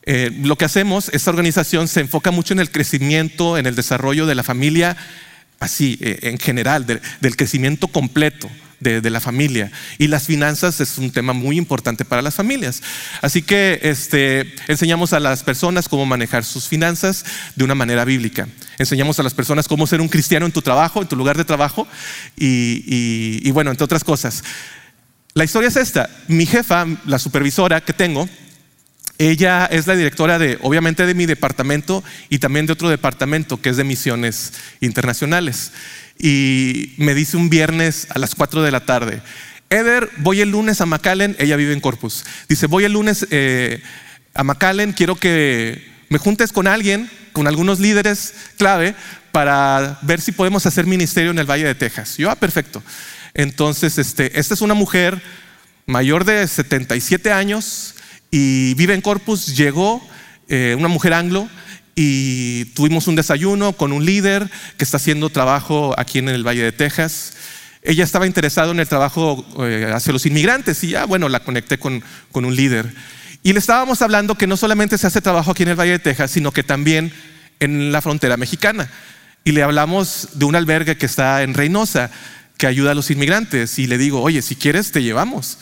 Eh, 0.09 0.31
lo 0.41 0.57
que 0.57 0.63
hacemos, 0.63 1.09
esta 1.09 1.31
organización 1.31 1.89
se 1.89 1.99
enfoca 1.99 2.31
mucho 2.31 2.53
en 2.53 2.61
el 2.61 2.71
crecimiento, 2.71 3.57
en 3.57 3.65
el 3.65 3.75
desarrollo 3.75 4.25
de 4.25 4.35
la 4.35 4.43
familia, 4.43 4.95
así, 5.59 5.97
eh, 5.99 6.19
en 6.21 6.37
general, 6.37 6.85
del 6.85 7.35
crecimiento 7.35 7.89
completo 7.89 8.49
de, 8.79 9.09
la 9.09 9.19
familia. 9.19 9.69
Y 9.97 10.07
las 10.07 10.25
finanzas 10.25 10.79
es 10.79 10.97
un 10.97 11.11
tema 11.11 11.33
muy 11.33 11.57
importante 11.57 12.05
para 12.05 12.21
las 12.21 12.35
familias. 12.35 12.81
Así 13.21 13.41
que 13.41 13.81
este, 13.83 14.55
enseñamos 14.69 15.11
a 15.11 15.19
las 15.19 15.43
personas 15.43 15.89
cómo 15.89 16.05
manejar 16.05 16.45
sus 16.45 16.69
finanzas 16.69 17.25
de 17.57 17.65
una 17.65 17.75
manera 17.75 18.05
bíblica. 18.05 18.47
Enseñamos 18.77 19.19
a 19.19 19.23
las 19.23 19.33
personas 19.33 19.67
cómo 19.67 19.87
ser 19.87 19.99
un 19.99 20.07
cristiano 20.07 20.45
en 20.45 20.53
tu 20.53 20.61
trabajo, 20.61 21.01
en 21.01 21.09
tu 21.09 21.17
lugar 21.17 21.35
de 21.35 21.43
trabajo 21.43 21.85
y 22.37 23.51
bueno, 23.51 23.71
entre 23.71 23.83
otras 23.83 24.05
cosas. 24.05 24.41
La 25.33 25.43
historia 25.43 25.67
es 25.67 25.75
esta. 25.75 26.09
Mi 26.29 26.45
jefa, 26.45 26.85
la 27.05 27.19
supervisora 27.19 27.81
que 27.81 27.93
tengo, 27.93 28.29
ella 29.17 29.65
es 29.65 29.87
la 29.87 29.95
directora 29.95 30.37
de, 30.37 30.59
obviamente, 30.61 31.05
de 31.05 31.15
mi 31.15 31.25
departamento 31.25 32.03
y 32.29 32.39
también 32.39 32.65
de 32.67 32.73
otro 32.73 32.89
departamento 32.89 33.59
que 33.61 33.69
es 33.69 33.77
de 33.77 33.83
misiones 33.83 34.53
internacionales. 34.79 35.71
Y 36.19 36.93
me 36.97 37.15
dice 37.15 37.37
un 37.37 37.49
viernes 37.49 38.07
a 38.11 38.19
las 38.19 38.35
4 38.35 38.61
de 38.61 38.71
la 38.71 38.85
tarde, 38.85 39.21
Eder, 39.69 40.09
voy 40.17 40.41
el 40.41 40.51
lunes 40.51 40.79
a 40.79 40.85
McAllen, 40.85 41.35
ella 41.39 41.57
vive 41.57 41.73
en 41.73 41.81
Corpus. 41.81 42.23
Dice, 42.47 42.67
voy 42.67 42.85
el 42.85 42.93
lunes 42.93 43.27
eh, 43.31 43.81
a 44.33 44.43
McAllen, 44.43 44.93
quiero 44.93 45.15
que 45.15 45.85
me 46.09 46.19
juntes 46.19 46.53
con 46.53 46.67
alguien, 46.67 47.09
con 47.33 47.47
algunos 47.47 47.79
líderes 47.79 48.33
clave, 48.57 48.95
para 49.33 49.99
ver 50.03 50.21
si 50.21 50.31
podemos 50.31 50.65
hacer 50.65 50.85
ministerio 50.85 51.31
en 51.31 51.39
el 51.39 51.49
Valle 51.49 51.65
de 51.65 51.75
Texas. 51.75 52.17
Yo, 52.17 52.29
ah, 52.31 52.35
perfecto. 52.35 52.81
Entonces, 53.33 53.97
este, 53.97 54.39
esta 54.39 54.53
es 54.53 54.61
una 54.61 54.73
mujer 54.73 55.21
mayor 55.85 56.23
de 56.23 56.47
77 56.47 57.31
años 57.31 57.95
y 58.31 58.73
vive 58.75 58.93
en 58.93 59.01
Corpus, 59.01 59.55
llegó, 59.55 60.05
eh, 60.49 60.75
una 60.77 60.87
mujer 60.87 61.13
anglo, 61.13 61.47
y 61.95 62.65
tuvimos 62.75 63.07
un 63.07 63.15
desayuno 63.15 63.73
con 63.73 63.91
un 63.91 64.05
líder 64.05 64.49
que 64.77 64.83
está 64.83 64.97
haciendo 64.97 65.29
trabajo 65.29 65.95
aquí 65.97 66.19
en 66.19 66.29
el 66.29 66.45
Valle 66.45 66.61
de 66.61 66.71
Texas. 66.71 67.33
Ella 67.81 68.03
estaba 68.03 68.27
interesada 68.27 68.71
en 68.71 68.79
el 68.79 68.87
trabajo 68.87 69.45
eh, 69.65 69.91
hacia 69.91 70.13
los 70.13 70.25
inmigrantes 70.25 70.83
y 70.83 70.89
ya, 70.89 71.05
bueno, 71.05 71.27
la 71.27 71.39
conecté 71.39 71.79
con, 71.79 72.03
con 72.31 72.45
un 72.45 72.55
líder. 72.55 72.93
Y 73.41 73.53
le 73.53 73.59
estábamos 73.59 74.01
hablando 74.01 74.35
que 74.35 74.45
no 74.45 74.57
solamente 74.57 74.97
se 74.97 75.07
hace 75.07 75.21
trabajo 75.21 75.51
aquí 75.51 75.63
en 75.63 75.69
el 75.69 75.79
Valle 75.79 75.93
de 75.93 75.99
Texas, 75.99 76.31
sino 76.31 76.51
que 76.51 76.63
también 76.63 77.11
en 77.59 77.91
la 77.91 78.01
frontera 78.01 78.37
mexicana. 78.37 78.89
Y 79.43 79.53
le 79.53 79.63
hablamos 79.63 80.29
de 80.33 80.45
un 80.45 80.55
albergue 80.55 80.97
que 80.97 81.05
está 81.05 81.41
en 81.41 81.53
Reynosa 81.53 82.11
que 82.57 82.67
ayuda 82.67 82.91
a 82.91 82.95
los 82.95 83.09
inmigrantes 83.09 83.79
y 83.79 83.87
le 83.87 83.97
digo, 83.97 84.21
oye, 84.21 84.41
si 84.41 84.55
quieres 84.55 84.91
te 84.91 85.01
llevamos. 85.01 85.59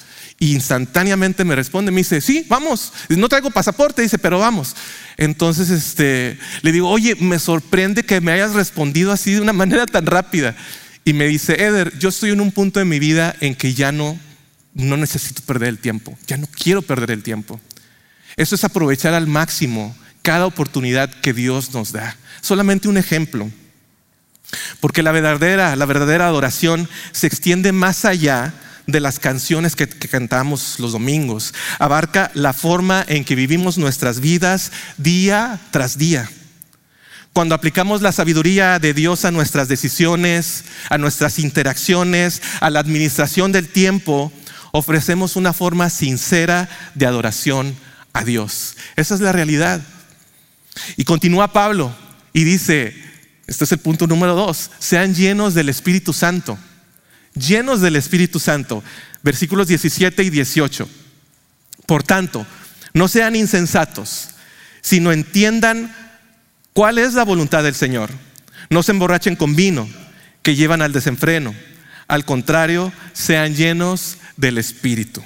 Instantáneamente 0.52 1.44
me 1.44 1.56
responde, 1.56 1.92
me 1.92 2.02
dice, 2.02 2.22
sí, 2.22 2.46
vamos. 2.48 2.94
No 3.10 3.30
traigo 3.30 3.52
pasaporte, 3.52 4.02
dice, 4.02 4.18
pero 4.18 4.40
vamos. 4.40 4.76
Entonces 5.18 5.70
este, 5.70 6.38
le 6.62 6.72
digo, 6.72 6.90
oye, 6.90 7.16
me 7.16 7.40
sorprende 7.40 8.04
que 8.04 8.22
me 8.22 8.32
hayas 8.32 8.54
respondido 8.54 9.12
así 9.12 9.34
de 9.34 9.42
una 9.42 9.54
manera 9.54 9.86
tan 9.86 10.06
rápida. 10.06 10.56
Y 11.04 11.14
me 11.14 11.28
dice, 11.28 11.64
Eder, 11.64 11.98
yo 12.00 12.10
estoy 12.10 12.32
en 12.32 12.42
un 12.42 12.52
punto 12.52 12.80
de 12.80 12.86
mi 12.86 13.00
vida 13.00 13.36
en 13.40 13.56
que 13.56 13.74
ya 13.74 13.92
no, 13.92 14.20
no 14.74 14.98
necesito 14.98 15.42
perder 15.44 15.70
el 15.70 15.78
tiempo, 15.78 16.18
ya 16.28 16.38
no 16.38 16.48
quiero 16.48 16.82
perder 16.82 17.12
el 17.12 17.24
tiempo. 17.24 17.62
Eso 18.36 18.56
es 18.56 18.64
aprovechar 18.64 19.14
al 19.14 19.28
máximo 19.28 19.96
cada 20.22 20.46
oportunidad 20.46 21.10
que 21.10 21.34
Dios 21.34 21.74
nos 21.74 21.92
da. 21.92 22.18
Solamente 22.42 22.88
un 22.88 22.98
ejemplo. 22.98 23.50
Porque 24.80 25.04
la 25.04 25.12
verdadera, 25.12 25.76
la 25.76 25.86
verdadera 25.86 26.28
adoración 26.28 26.90
se 27.12 27.28
extiende 27.28 27.72
más 27.72 28.06
allá 28.06 28.54
de 28.88 29.00
las 29.00 29.20
canciones 29.20 29.76
que, 29.76 29.88
cantamos 29.88 30.80
los 30.80 30.92
domingos. 30.92 31.54
Abarca 31.80 32.32
la 32.34 32.54
forma 32.54 33.04
en 33.08 33.26
que 33.26 33.36
vivimos 33.36 33.78
nuestras 33.78 34.20
vidas 34.20 34.72
día 34.98 35.60
tras 35.72 35.98
día. 35.98 36.30
Cuando 37.34 37.56
aplicamos 37.56 38.02
la 38.02 38.12
sabiduría 38.12 38.80
de 38.80 38.94
Dios 38.94 39.26
a 39.26 39.32
nuestras 39.32 39.68
decisiones, 39.68 40.64
a 40.90 40.98
nuestras 40.98 41.40
interacciones, 41.40 42.42
a 42.62 42.70
la 42.70 42.80
administración 42.80 43.52
del 43.52 43.68
tiempo, 43.68 44.32
ofrecemos 44.72 45.36
una 45.36 45.52
forma 45.52 45.90
sincera 45.90 46.70
de 46.94 47.06
adoración 47.06 47.76
a 48.14 48.24
Dios. 48.24 48.78
Esa 48.96 49.16
es 49.16 49.22
la 49.22 49.34
realidad. 49.34 49.82
Y 50.96 51.04
continúa 51.04 51.52
Pablo 51.52 51.94
y 52.32 52.44
dice, 52.44 52.96
este 53.48 53.66
es 53.66 53.72
el 53.72 53.80
punto 53.80 54.08
número 54.08 54.36
dos. 54.36 54.72
Sean 54.80 55.14
llenos 55.14 55.54
del 55.54 55.70
Espíritu 55.70 56.14
Santo. 56.14 56.58
Llenos 57.36 57.82
del 57.82 57.96
Espíritu 57.96 58.40
Santo. 58.40 58.84
Versículos 59.24 59.68
17 59.68 60.24
y 60.24 60.30
18. 60.30 60.90
Por 61.86 62.04
tanto, 62.04 62.46
no 62.94 63.08
sean 63.08 63.36
insensatos, 63.36 64.30
sino 64.82 65.12
entiendan 65.12 65.94
cuál 66.74 66.98
es 66.98 67.14
la 67.14 67.24
voluntad 67.24 67.64
del 67.64 67.76
Señor. 67.76 68.10
No 68.70 68.84
se 68.84 68.92
emborrachen 68.92 69.36
con 69.36 69.56
vino, 69.56 69.88
que 70.42 70.56
llevan 70.56 70.82
al 70.82 70.94
desenfreno. 70.94 71.56
Al 72.08 72.24
contrario, 72.24 72.94
sean 73.14 73.56
llenos 73.56 74.18
del 74.38 74.58
Espíritu. 74.58 75.24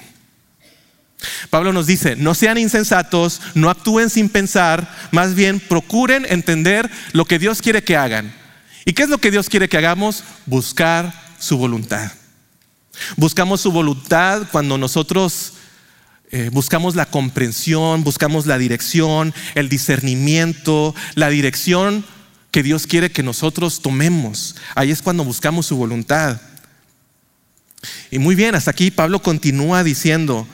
Pablo 1.50 1.72
nos 1.72 1.86
dice, 1.86 2.16
no 2.16 2.34
sean 2.34 2.56
insensatos, 2.56 3.40
no 3.54 3.68
actúen 3.68 4.08
sin 4.08 4.30
pensar, 4.30 4.90
más 5.10 5.34
bien 5.34 5.60
procuren 5.60 6.26
entender 6.28 6.90
lo 7.12 7.26
que 7.26 7.38
Dios 7.38 7.60
quiere 7.60 7.84
que 7.84 7.96
hagan. 7.96 8.32
¿Y 8.86 8.94
qué 8.94 9.02
es 9.02 9.10
lo 9.10 9.18
que 9.18 9.30
Dios 9.30 9.48
quiere 9.48 9.68
que 9.68 9.76
hagamos? 9.76 10.24
Buscar 10.46 11.12
su 11.40 11.58
voluntad. 11.58 12.12
Buscamos 13.16 13.60
su 13.60 13.72
voluntad 13.72 14.46
cuando 14.52 14.78
nosotros 14.78 15.54
eh, 16.30 16.48
buscamos 16.52 16.94
la 16.94 17.06
comprensión, 17.06 18.04
buscamos 18.04 18.46
la 18.46 18.56
dirección, 18.56 19.34
el 19.56 19.68
discernimiento, 19.68 20.94
la 21.16 21.28
dirección 21.28 22.04
que 22.52 22.62
Dios 22.62 22.86
quiere 22.86 23.10
que 23.10 23.24
nosotros 23.24 23.82
tomemos. 23.82 24.54
Ahí 24.76 24.90
es 24.92 25.02
cuando 25.02 25.24
buscamos 25.24 25.66
su 25.66 25.76
voluntad. 25.76 26.40
Y 28.10 28.18
muy 28.18 28.34
bien, 28.34 28.54
hasta 28.54 28.70
aquí 28.70 28.90
Pablo 28.90 29.22
continúa 29.22 29.82
diciendo, 29.82 30.46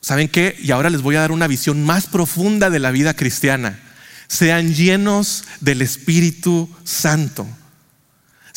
¿saben 0.00 0.28
qué? 0.28 0.56
Y 0.60 0.70
ahora 0.70 0.90
les 0.90 1.02
voy 1.02 1.16
a 1.16 1.20
dar 1.20 1.32
una 1.32 1.46
visión 1.46 1.84
más 1.84 2.06
profunda 2.06 2.70
de 2.70 2.78
la 2.78 2.90
vida 2.90 3.14
cristiana. 3.14 3.78
Sean 4.26 4.74
llenos 4.74 5.44
del 5.60 5.82
Espíritu 5.82 6.68
Santo. 6.84 7.46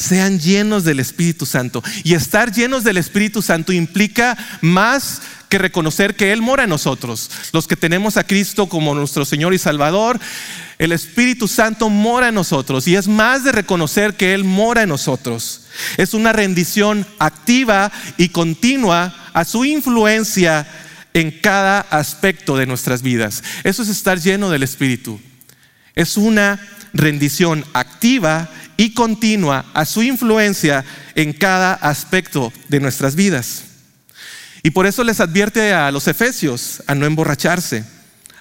Sean 0.01 0.39
llenos 0.39 0.83
del 0.83 0.99
Espíritu 0.99 1.45
Santo. 1.45 1.83
Y 2.03 2.13
estar 2.13 2.51
llenos 2.51 2.83
del 2.83 2.97
Espíritu 2.97 3.41
Santo 3.41 3.71
implica 3.71 4.37
más 4.61 5.21
que 5.47 5.57
reconocer 5.57 6.15
que 6.15 6.31
Él 6.31 6.41
mora 6.41 6.63
en 6.63 6.69
nosotros. 6.69 7.29
Los 7.51 7.67
que 7.67 7.75
tenemos 7.75 8.17
a 8.17 8.23
Cristo 8.23 8.67
como 8.67 8.95
nuestro 8.95 9.25
Señor 9.25 9.53
y 9.53 9.57
Salvador, 9.57 10.19
el 10.79 10.91
Espíritu 10.93 11.47
Santo 11.47 11.89
mora 11.89 12.29
en 12.29 12.35
nosotros. 12.35 12.87
Y 12.87 12.95
es 12.95 13.07
más 13.07 13.43
de 13.43 13.51
reconocer 13.51 14.15
que 14.15 14.33
Él 14.33 14.43
mora 14.43 14.83
en 14.83 14.89
nosotros. 14.89 15.61
Es 15.97 16.13
una 16.13 16.33
rendición 16.33 17.05
activa 17.19 17.91
y 18.17 18.29
continua 18.29 19.13
a 19.33 19.45
su 19.45 19.65
influencia 19.65 20.67
en 21.13 21.31
cada 21.31 21.81
aspecto 21.81 22.57
de 22.57 22.65
nuestras 22.65 23.01
vidas. 23.01 23.43
Eso 23.63 23.83
es 23.83 23.89
estar 23.89 24.19
lleno 24.19 24.49
del 24.49 24.63
Espíritu. 24.63 25.19
Es 25.95 26.17
una 26.17 26.59
rendición 26.93 27.65
activa 27.73 28.49
y 28.81 28.95
continua 28.95 29.65
a 29.75 29.85
su 29.85 30.01
influencia 30.01 30.83
en 31.13 31.33
cada 31.33 31.75
aspecto 31.75 32.51
de 32.67 32.79
nuestras 32.79 33.13
vidas. 33.13 33.65
Y 34.63 34.71
por 34.71 34.87
eso 34.87 35.03
les 35.03 35.19
advierte 35.19 35.71
a 35.71 35.91
los 35.91 36.07
efesios 36.07 36.81
a 36.87 36.95
no 36.95 37.05
emborracharse, 37.05 37.85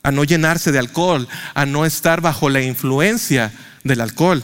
a 0.02 0.10
no 0.10 0.24
llenarse 0.24 0.72
de 0.72 0.78
alcohol, 0.78 1.28
a 1.52 1.66
no 1.66 1.84
estar 1.84 2.22
bajo 2.22 2.48
la 2.48 2.62
influencia 2.62 3.52
del 3.84 4.00
alcohol. 4.00 4.42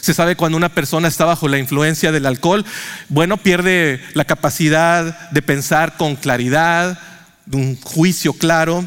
Se 0.00 0.14
sabe 0.14 0.34
cuando 0.34 0.58
una 0.58 0.74
persona 0.74 1.06
está 1.06 1.26
bajo 1.26 1.46
la 1.46 1.58
influencia 1.58 2.10
del 2.10 2.26
alcohol, 2.26 2.64
bueno, 3.08 3.36
pierde 3.36 4.02
la 4.14 4.24
capacidad 4.24 5.30
de 5.30 5.42
pensar 5.42 5.96
con 5.96 6.16
claridad, 6.16 6.98
de 7.46 7.56
un 7.56 7.80
juicio 7.80 8.32
claro, 8.32 8.84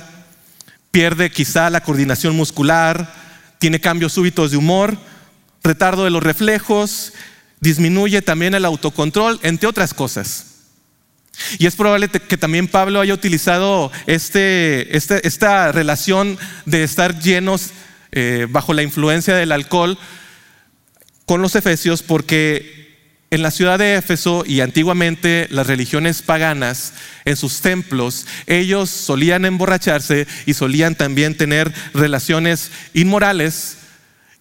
pierde 0.92 1.32
quizá 1.32 1.70
la 1.70 1.80
coordinación 1.80 2.36
muscular, 2.36 3.14
tiene 3.60 3.80
cambios 3.80 4.12
súbitos 4.12 4.52
de 4.52 4.58
humor, 4.58 4.98
retardo 5.66 6.06
de 6.06 6.12
los 6.12 6.24
reflejos, 6.24 7.14
disminuye 7.60 8.22
también 8.22 8.54
el 8.56 8.64
autocontrol, 8.64 9.40
entre 9.44 9.68
otras 9.68 9.94
cosas. 9.94 10.56
Y 11.60 11.66
es 11.66 11.76
probable 11.76 12.08
que 12.08 12.38
también 12.38 12.70
Pablo 12.70 13.02
haya 13.02 13.14
utilizado 13.14 13.92
este, 14.08 14.96
este 14.96 15.28
esta 15.28 15.72
relación 15.74 16.38
de 16.66 16.84
estar 16.84 17.20
llenos 17.20 17.72
eh, 18.14 18.48
bajo 18.50 18.74
la 18.74 18.84
influencia 18.84 19.36
del 19.36 19.52
alcohol 19.52 19.98
con 21.26 21.42
los 21.42 21.56
efesios 21.56 22.04
porque 22.04 22.86
en 23.32 23.42
la 23.42 23.52
ciudad 23.52 23.80
de 23.80 23.96
Éfeso 23.96 24.44
y 24.46 24.62
antiguamente 24.62 25.48
las 25.50 25.68
religiones 25.68 26.22
paganas, 26.22 26.94
en 27.26 27.36
sus 27.36 27.60
templos, 27.60 28.28
ellos 28.48 28.90
solían 28.90 29.46
emborracharse 29.46 30.28
y 30.46 30.54
solían 30.54 30.96
también 30.96 31.36
tener 31.36 31.74
relaciones 31.94 32.72
inmorales. 32.94 33.78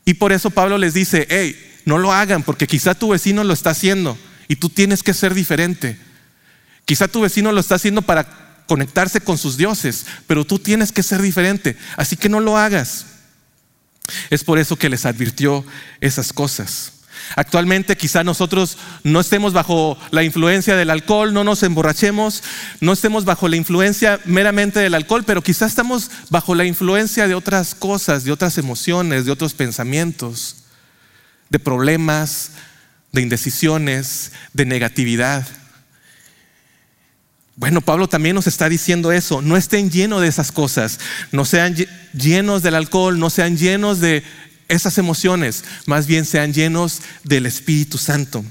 Y 0.04 0.14
por 0.14 0.32
eso 0.32 0.50
Pablo 0.50 0.78
les 0.78 0.94
dice, 0.94 1.26
hey, 1.30 1.56
no 1.84 1.98
lo 1.98 2.12
hagan 2.12 2.42
porque 2.42 2.66
quizá 2.66 2.94
tu 2.94 3.10
vecino 3.10 3.44
lo 3.44 3.52
está 3.52 3.70
haciendo 3.70 4.18
y 4.48 4.56
tú 4.56 4.68
tienes 4.68 5.02
que 5.02 5.14
ser 5.14 5.34
diferente. 5.34 5.98
Quizá 6.84 7.08
tu 7.08 7.20
vecino 7.22 7.52
lo 7.52 7.60
está 7.60 7.76
haciendo 7.76 8.02
para 8.02 8.44
conectarse 8.66 9.20
con 9.20 9.38
sus 9.38 9.56
dioses, 9.56 10.06
pero 10.26 10.44
tú 10.44 10.58
tienes 10.58 10.92
que 10.92 11.02
ser 11.02 11.22
diferente. 11.22 11.76
Así 11.96 12.16
que 12.16 12.28
no 12.28 12.40
lo 12.40 12.56
hagas. 12.56 13.06
Es 14.30 14.44
por 14.44 14.58
eso 14.58 14.76
que 14.76 14.88
les 14.88 15.06
advirtió 15.06 15.64
esas 16.00 16.32
cosas. 16.32 16.93
Actualmente 17.36 17.96
quizá 17.96 18.22
nosotros 18.24 18.78
no 19.02 19.20
estemos 19.20 19.52
bajo 19.52 19.98
la 20.10 20.22
influencia 20.22 20.76
del 20.76 20.90
alcohol, 20.90 21.32
no 21.32 21.44
nos 21.44 21.62
emborrachemos, 21.62 22.42
no 22.80 22.92
estemos 22.92 23.24
bajo 23.24 23.48
la 23.48 23.56
influencia 23.56 24.20
meramente 24.24 24.80
del 24.80 24.94
alcohol, 24.94 25.24
pero 25.24 25.42
quizá 25.42 25.66
estamos 25.66 26.10
bajo 26.30 26.54
la 26.54 26.64
influencia 26.64 27.26
de 27.26 27.34
otras 27.34 27.74
cosas, 27.74 28.24
de 28.24 28.32
otras 28.32 28.58
emociones, 28.58 29.24
de 29.24 29.32
otros 29.32 29.54
pensamientos, 29.54 30.64
de 31.50 31.58
problemas, 31.58 32.52
de 33.12 33.22
indecisiones, 33.22 34.32
de 34.52 34.66
negatividad. 34.66 35.46
Bueno, 37.56 37.80
Pablo 37.80 38.08
también 38.08 38.34
nos 38.34 38.48
está 38.48 38.68
diciendo 38.68 39.12
eso, 39.12 39.40
no 39.40 39.56
estén 39.56 39.88
llenos 39.88 40.20
de 40.20 40.26
esas 40.26 40.50
cosas, 40.50 40.98
no 41.30 41.44
sean 41.44 41.76
llenos 42.12 42.62
del 42.62 42.74
alcohol, 42.74 43.18
no 43.18 43.30
sean 43.30 43.56
llenos 43.56 44.00
de 44.00 44.24
esas 44.68 44.98
emociones, 44.98 45.64
más 45.86 46.06
bien 46.06 46.24
sean 46.24 46.52
llenos 46.52 47.02
del 47.22 47.46
Espíritu 47.46 47.98
Santo. 47.98 48.44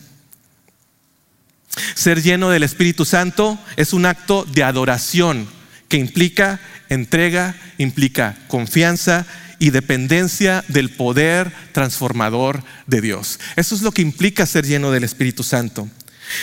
Ser 1.96 2.22
lleno 2.22 2.50
del 2.50 2.64
Espíritu 2.64 3.06
Santo 3.06 3.58
es 3.78 3.94
un 3.94 4.06
acto 4.06 4.46
de 4.46 4.64
adoración 4.64 5.48
que 5.90 5.98
implica 5.98 6.60
entrega, 6.90 7.56
implica 7.78 8.38
confianza 8.48 9.26
y 9.60 9.70
dependencia 9.70 10.64
del 10.68 10.92
poder 10.92 11.52
transformador 11.72 12.64
de 12.86 13.02
Dios. 13.02 13.40
Eso 13.56 13.76
es 13.76 13.82
lo 13.82 13.92
que 13.92 14.02
implica 14.02 14.46
ser 14.46 14.66
lleno 14.66 14.92
del 14.92 15.04
Espíritu 15.04 15.44
Santo. 15.44 15.90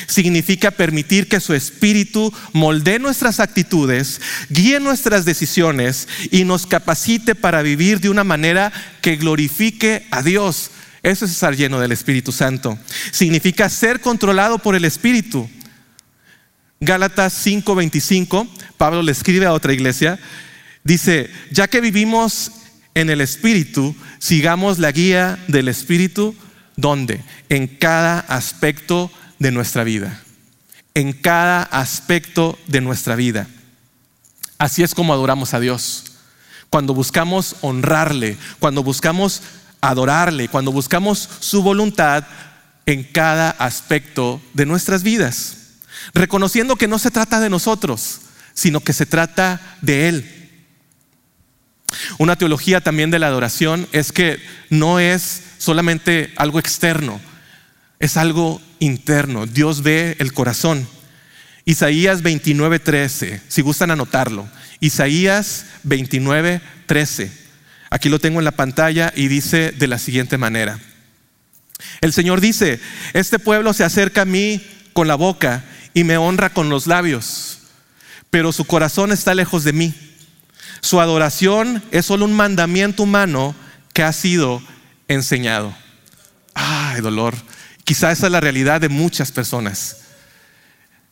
Significa 0.06 0.70
permitir 0.70 1.28
que 1.28 1.40
su 1.40 1.54
espíritu 1.54 2.32
moldee 2.52 2.98
nuestras 2.98 3.40
actitudes, 3.40 4.20
guíe 4.48 4.80
nuestras 4.80 5.24
decisiones 5.24 6.08
y 6.30 6.44
nos 6.44 6.66
capacite 6.66 7.34
para 7.34 7.62
vivir 7.62 8.00
de 8.00 8.10
una 8.10 8.24
manera 8.24 8.72
que 9.00 9.16
glorifique 9.16 10.06
a 10.10 10.22
Dios. 10.22 10.70
Eso 11.02 11.24
es 11.24 11.30
estar 11.30 11.56
lleno 11.56 11.80
del 11.80 11.92
Espíritu 11.92 12.32
Santo. 12.32 12.78
Significa 13.10 13.68
ser 13.68 14.00
controlado 14.00 14.58
por 14.58 14.74
el 14.74 14.84
Espíritu. 14.84 15.48
Gálatas 16.80 17.34
5:25, 17.34 18.48
Pablo 18.76 19.02
le 19.02 19.12
escribe 19.12 19.46
a 19.46 19.52
otra 19.52 19.72
iglesia, 19.72 20.18
dice, 20.82 21.30
ya 21.50 21.68
que 21.68 21.80
vivimos 21.80 22.52
en 22.94 23.10
el 23.10 23.20
Espíritu, 23.20 23.94
sigamos 24.18 24.78
la 24.78 24.90
guía 24.90 25.38
del 25.48 25.68
Espíritu, 25.68 26.34
¿dónde? 26.76 27.22
En 27.48 27.66
cada 27.66 28.20
aspecto 28.20 29.10
de 29.40 29.50
nuestra 29.50 29.82
vida, 29.82 30.22
en 30.94 31.12
cada 31.12 31.62
aspecto 31.62 32.56
de 32.68 32.80
nuestra 32.80 33.16
vida. 33.16 33.48
Así 34.58 34.84
es 34.84 34.94
como 34.94 35.12
adoramos 35.12 35.54
a 35.54 35.60
Dios. 35.60 36.04
Cuando 36.68 36.94
buscamos 36.94 37.56
honrarle, 37.62 38.36
cuando 38.60 38.84
buscamos 38.84 39.42
adorarle, 39.80 40.48
cuando 40.48 40.70
buscamos 40.70 41.28
su 41.40 41.62
voluntad 41.62 42.24
en 42.86 43.02
cada 43.02 43.50
aspecto 43.50 44.40
de 44.52 44.66
nuestras 44.66 45.02
vidas, 45.02 45.56
reconociendo 46.12 46.76
que 46.76 46.86
no 46.86 46.98
se 46.98 47.10
trata 47.10 47.40
de 47.40 47.50
nosotros, 47.50 48.20
sino 48.52 48.80
que 48.80 48.92
se 48.92 49.06
trata 49.06 49.60
de 49.80 50.08
Él. 50.08 50.50
Una 52.18 52.36
teología 52.36 52.82
también 52.82 53.10
de 53.10 53.18
la 53.18 53.28
adoración 53.28 53.88
es 53.92 54.12
que 54.12 54.38
no 54.68 55.00
es 55.00 55.42
solamente 55.58 56.32
algo 56.36 56.58
externo, 56.58 57.20
es 57.98 58.18
algo 58.18 58.60
interno. 58.80 59.46
Dios 59.46 59.82
ve 59.82 60.16
el 60.18 60.32
corazón. 60.32 60.86
Isaías 61.64 62.22
29:13, 62.22 63.40
si 63.48 63.62
gustan 63.62 63.90
anotarlo. 63.90 64.48
Isaías 64.80 65.66
29:13. 65.84 67.30
Aquí 67.90 68.08
lo 68.08 68.18
tengo 68.18 68.40
en 68.40 68.44
la 68.44 68.52
pantalla 68.52 69.12
y 69.14 69.28
dice 69.28 69.72
de 69.72 69.86
la 69.86 69.98
siguiente 69.98 70.38
manera. 70.38 70.78
El 72.00 72.12
Señor 72.12 72.40
dice, 72.40 72.80
este 73.12 73.38
pueblo 73.38 73.72
se 73.72 73.84
acerca 73.84 74.22
a 74.22 74.26
mí 74.26 74.60
con 74.92 75.08
la 75.08 75.14
boca 75.14 75.64
y 75.94 76.04
me 76.04 76.16
honra 76.16 76.50
con 76.50 76.68
los 76.68 76.86
labios, 76.86 77.58
pero 78.30 78.52
su 78.52 78.64
corazón 78.64 79.12
está 79.12 79.34
lejos 79.34 79.64
de 79.64 79.72
mí. 79.72 79.94
Su 80.80 81.00
adoración 81.00 81.82
es 81.90 82.06
solo 82.06 82.24
un 82.24 82.32
mandamiento 82.32 83.02
humano 83.02 83.54
que 83.92 84.02
ha 84.02 84.12
sido 84.12 84.62
enseñado. 85.08 85.74
Ay, 86.54 87.00
dolor. 87.00 87.34
Quizá 87.90 88.12
esa 88.12 88.26
es 88.26 88.32
la 88.32 88.40
realidad 88.40 88.80
de 88.80 88.88
muchas 88.88 89.32
personas. 89.32 89.96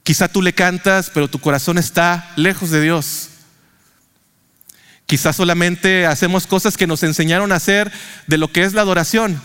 Quizá 0.05 0.29
tú 0.29 0.41
le 0.41 0.53
cantas, 0.53 1.11
pero 1.13 1.27
tu 1.27 1.41
corazón 1.41 1.77
está 1.77 2.31
lejos 2.37 2.71
de 2.71 2.81
Dios. 2.81 3.31
Quizá 5.05 5.33
solamente 5.33 6.07
hacemos 6.07 6.47
cosas 6.47 6.77
que 6.77 6.87
nos 6.87 7.03
enseñaron 7.03 7.51
a 7.51 7.57
hacer 7.57 7.91
de 8.29 8.39
lo 8.39 8.53
que 8.53 8.63
es 8.63 8.75
la 8.75 8.83
adoración. 8.83 9.43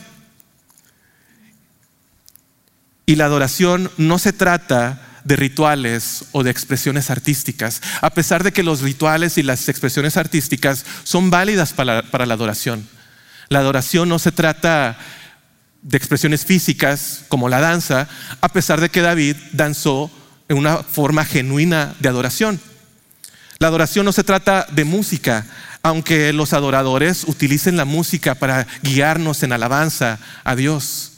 Y 3.07 3.15
la 3.15 3.25
adoración 3.25 3.89
no 3.97 4.19
se 4.19 4.31
trata 4.31 5.01
de 5.23 5.35
rituales 5.35 6.25
o 6.33 6.43
de 6.43 6.51
expresiones 6.51 7.09
artísticas, 7.09 7.81
a 8.01 8.11
pesar 8.11 8.43
de 8.43 8.53
que 8.53 8.61
los 8.61 8.81
rituales 8.81 9.39
y 9.39 9.41
las 9.41 9.69
expresiones 9.69 10.17
artísticas 10.17 10.85
son 11.03 11.31
válidas 11.31 11.73
para, 11.73 12.03
para 12.03 12.27
la 12.27 12.35
adoración. 12.35 12.87
La 13.49 13.57
adoración 13.57 14.07
no 14.07 14.19
se 14.19 14.31
trata 14.31 14.99
de 15.83 15.97
expresiones 15.97 16.45
físicas 16.45 17.25
como 17.27 17.49
la 17.49 17.59
danza, 17.59 18.07
a 18.41 18.49
pesar 18.49 18.81
de 18.81 18.89
que 18.89 19.01
David 19.01 19.35
danzó 19.51 20.09
en 20.47 20.57
una 20.57 20.77
forma 20.77 21.25
genuina 21.25 21.93
de 21.99 22.09
adoración. 22.09 22.59
La 23.59 23.67
adoración 23.67 24.05
no 24.05 24.11
se 24.11 24.23
trata 24.23 24.65
de 24.71 24.85
música, 24.85 25.45
aunque 25.83 26.33
los 26.33 26.53
adoradores 26.53 27.25
utilicen 27.27 27.77
la 27.77 27.85
música 27.85 28.35
para 28.35 28.65
guiarnos 28.81 29.43
en 29.43 29.53
alabanza 29.53 30.19
a 30.43 30.55
Dios. 30.55 31.11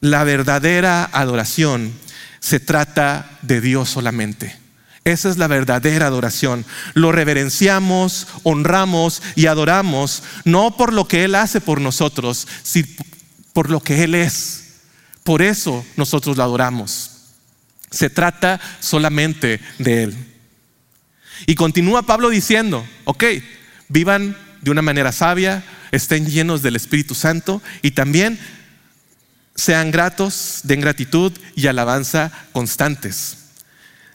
La 0.00 0.24
verdadera 0.24 1.08
adoración 1.12 1.92
se 2.40 2.60
trata 2.60 3.28
de 3.42 3.60
Dios 3.60 3.90
solamente. 3.90 4.56
Esa 5.04 5.28
es 5.28 5.38
la 5.38 5.46
verdadera 5.46 6.06
adoración. 6.06 6.64
Lo 6.94 7.12
reverenciamos, 7.12 8.26
honramos 8.42 9.22
y 9.34 9.46
adoramos, 9.46 10.22
no 10.44 10.76
por 10.76 10.92
lo 10.92 11.08
que 11.08 11.24
Él 11.24 11.34
hace 11.34 11.60
por 11.60 11.80
nosotros, 11.80 12.46
por 13.58 13.70
lo 13.70 13.80
que 13.80 14.04
Él 14.04 14.14
es. 14.14 14.66
Por 15.24 15.42
eso 15.42 15.84
nosotros 15.96 16.36
lo 16.36 16.44
adoramos. 16.44 17.10
Se 17.90 18.08
trata 18.08 18.60
solamente 18.78 19.60
de 19.80 20.04
Él. 20.04 20.16
Y 21.44 21.56
continúa 21.56 22.06
Pablo 22.06 22.28
diciendo, 22.28 22.86
ok, 23.02 23.24
vivan 23.88 24.36
de 24.60 24.70
una 24.70 24.80
manera 24.80 25.10
sabia, 25.10 25.64
estén 25.90 26.26
llenos 26.26 26.62
del 26.62 26.76
Espíritu 26.76 27.16
Santo 27.16 27.60
y 27.82 27.90
también 27.90 28.38
sean 29.56 29.90
gratos, 29.90 30.60
den 30.62 30.80
gratitud 30.80 31.32
y 31.56 31.66
alabanza 31.66 32.30
constantes. 32.52 33.38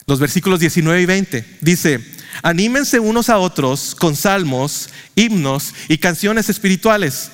Los 0.06 0.20
versículos 0.20 0.58
19 0.58 1.02
y 1.02 1.04
20 1.04 1.58
dice, 1.60 2.00
anímense 2.42 2.98
unos 2.98 3.28
a 3.28 3.36
otros 3.36 3.94
con 3.94 4.16
salmos, 4.16 4.88
himnos 5.14 5.74
y 5.88 5.98
canciones 5.98 6.48
espirituales. 6.48 7.30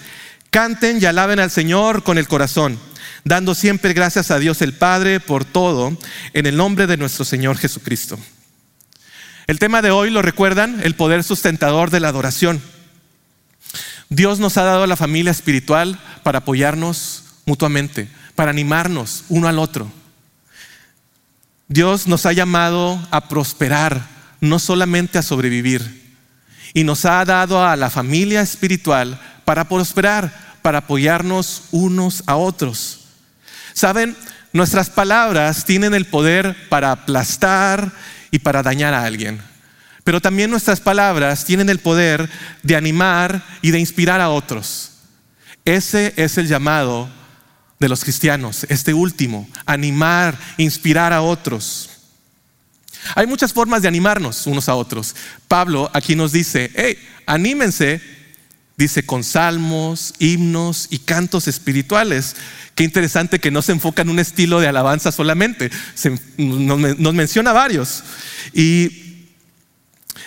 Canten 0.51 1.01
y 1.01 1.07
alaben 1.07 1.39
al 1.39 1.51
Señor 1.51 2.03
con 2.03 2.19
el 2.19 2.27
corazón, 2.27 2.79
dando 3.25 3.55
siempre 3.55 3.93
gracias 3.93 4.33
a 4.33 4.41
Dios 4.41 4.63
el 4.63 4.73
Padre 4.73 5.21
por 5.21 5.45
todo, 5.45 5.97
en 6.33 6.47
el 6.47 6.57
nombre 6.57 6.89
de 6.89 6.97
nuestro 6.97 7.25
Señor 7.25 7.57
Jesucristo. 7.57 8.19
El 9.47 9.61
tema 9.61 9.81
de 9.81 9.93
hoy, 9.93 10.11
¿lo 10.11 10.23
recuerdan? 10.23 10.81
El 10.83 10.97
poder 10.97 11.23
sustentador 11.23 11.91
de 11.91 12.01
la 12.01 12.09
adoración. 12.09 12.61
Dios 14.09 14.41
nos 14.41 14.57
ha 14.57 14.65
dado 14.65 14.83
a 14.83 14.89
la 14.89 14.97
familia 14.97 15.31
espiritual 15.31 16.01
para 16.25 16.39
apoyarnos 16.39 17.25
mutuamente, 17.47 18.09
para 18.35 18.51
animarnos 18.51 19.25
uno 19.29 19.47
al 19.47 19.61
otro. 19.61 19.91
Dios 21.69 22.09
nos 22.09 22.27
ha 22.27 22.33
llamado 22.33 23.01
a 23.13 23.29
prosperar, 23.29 24.05
no 24.41 24.59
solamente 24.59 25.19
a 25.19 25.23
sobrevivir. 25.23 26.01
Y 26.75 26.83
nos 26.83 27.05
ha 27.05 27.25
dado 27.25 27.65
a 27.65 27.77
la 27.77 27.91
familia 27.91 28.41
espiritual 28.41 29.21
para 29.51 29.69
prosperar, 29.69 30.33
para 30.63 30.79
apoyarnos 30.79 31.65
unos 31.73 32.23
a 32.27 32.37
otros. 32.37 33.01
Saben, 33.73 34.17
nuestras 34.53 34.89
palabras 34.89 35.65
tienen 35.65 35.93
el 35.93 36.05
poder 36.05 36.69
para 36.69 36.93
aplastar 36.93 37.91
y 38.31 38.39
para 38.39 38.63
dañar 38.63 38.95
a 38.95 39.05
alguien. 39.05 39.43
Pero 40.05 40.21
también 40.21 40.53
nuestras 40.53 40.79
palabras 40.79 41.45
tienen 41.45 41.69
el 41.69 41.81
poder 41.81 42.31
de 42.63 42.77
animar 42.77 43.43
y 43.61 43.73
de 43.73 43.81
inspirar 43.81 44.21
a 44.21 44.31
otros. 44.31 44.93
Ese 45.65 46.15
es 46.17 46.39
el 46.39 46.47
llamado 46.47 47.11
de 47.81 47.89
los 47.89 48.05
cristianos, 48.05 48.65
este 48.69 48.95
último, 48.95 49.49
animar, 49.67 50.39
inspirar 50.59 51.13
a 51.13 51.23
otros. 51.23 51.91
Hay 53.17 53.27
muchas 53.27 53.53
formas 53.53 53.83
de 53.83 53.89
animarnos 53.89 54.47
unos 54.47 54.69
a 54.69 54.77
otros. 54.77 55.17
Pablo 55.49 55.91
aquí 55.93 56.15
nos 56.15 56.31
dice, 56.31 56.71
hey, 56.77 56.97
anímense, 57.27 58.20
dice 58.81 59.05
con 59.05 59.23
salmos, 59.25 60.15
himnos 60.19 60.89
y 60.91 61.01
cantos 61.01 61.49
espirituales. 61.49 62.35
Qué 62.75 62.83
interesante 62.83 63.39
que 63.39 63.51
no 63.51 63.61
se 63.61 63.73
enfoca 63.73 64.03
en 64.03 64.09
un 64.09 64.19
estilo 64.19 64.59
de 64.59 64.69
alabanza 64.69 65.13
solamente, 65.13 65.71
nos, 66.39 67.15
menciona 67.15 67.53
varios. 67.53 68.03
Y 68.55 69.29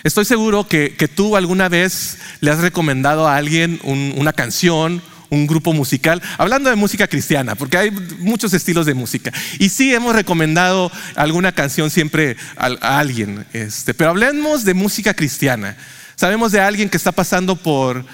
estoy 0.03 0.25
seguro 0.25 0.67
que, 0.67 1.09
tú 1.13 1.35
alguna 1.35 1.67
vez 1.67 2.19
le 2.41 2.51
has 2.51 2.59
recomendado 2.59 3.27
a 3.27 3.37
alguien 3.37 3.79
una 3.83 4.33
canción, 4.33 5.01
un 5.31 5.47
grupo 5.47 5.73
musical, 5.73 6.21
hablando 6.37 6.69
de 6.69 6.75
música 6.75 7.07
cristiana, 7.07 7.55
porque 7.55 7.77
hay 7.77 7.89
muchos 8.19 8.53
estilos 8.53 8.85
de 8.85 8.93
música. 8.93 9.33
Y 9.57 9.69
sí 9.69 9.95
hemos 9.95 10.15
recomendado 10.15 10.91
alguna 11.15 11.53
canción 11.53 11.89
siempre 11.89 12.37
a, 12.55 12.67
a 12.81 12.99
alguien, 12.99 13.47
este, 13.51 13.95
pero 13.95 14.11
hablemos 14.11 14.63
de 14.63 14.75
música 14.75 15.15
cristiana. 15.15 15.75
Sabemos 16.15 16.51
de 16.51 16.61
alguien 16.61 16.89
que 16.89 16.97
está 16.97 17.11
pasando 17.11 17.55
por 17.55 18.05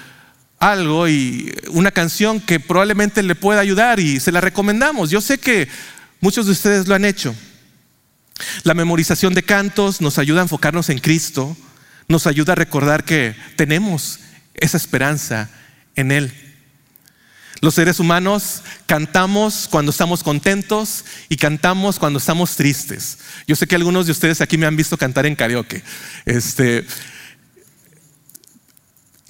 algo 0.60 1.08
y 1.08 1.52
una 1.70 1.90
canción 1.90 2.38
que 2.38 2.60
probablemente 2.60 3.22
le 3.22 3.34
pueda 3.34 3.60
ayudar 3.60 3.98
y 3.98 4.20
se 4.20 4.30
la 4.30 4.42
recomendamos. 4.42 5.10
Yo 5.10 5.20
sé 5.20 5.38
que 5.38 5.68
muchos 6.20 6.46
de 6.46 6.52
ustedes 6.52 6.86
lo 6.86 6.94
han 6.94 7.06
hecho. 7.06 7.34
La 8.62 8.74
memorización 8.74 9.34
de 9.34 9.42
cantos 9.42 10.00
nos 10.00 10.18
ayuda 10.18 10.40
a 10.40 10.44
enfocarnos 10.44 10.90
en 10.90 10.98
Cristo, 10.98 11.56
nos 12.08 12.26
ayuda 12.26 12.52
a 12.52 12.56
recordar 12.56 13.04
que 13.04 13.34
tenemos 13.56 14.20
esa 14.54 14.76
esperanza 14.76 15.50
en 15.96 16.12
Él. 16.12 16.32
Los 17.62 17.74
seres 17.74 17.98
humanos 17.98 18.62
cantamos 18.86 19.66
cuando 19.70 19.90
estamos 19.90 20.22
contentos 20.22 21.04
y 21.28 21.36
cantamos 21.36 21.98
cuando 21.98 22.18
estamos 22.18 22.56
tristes. 22.56 23.18
Yo 23.46 23.56
sé 23.56 23.66
que 23.66 23.76
algunos 23.76 24.06
de 24.06 24.12
ustedes 24.12 24.40
aquí 24.40 24.56
me 24.56 24.66
han 24.66 24.76
visto 24.76 24.96
cantar 24.96 25.26
en 25.26 25.36
karaoke. 25.36 25.82
Este, 26.24 26.86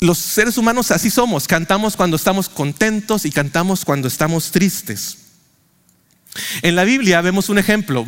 los 0.00 0.18
seres 0.18 0.56
humanos 0.56 0.90
así 0.90 1.10
somos, 1.10 1.46
cantamos 1.46 1.96
cuando 1.96 2.16
estamos 2.16 2.48
contentos 2.48 3.26
y 3.26 3.30
cantamos 3.30 3.84
cuando 3.84 4.08
estamos 4.08 4.50
tristes. 4.50 5.18
En 6.62 6.74
la 6.74 6.84
Biblia 6.84 7.20
vemos 7.20 7.48
un 7.48 7.58
ejemplo, 7.58 8.06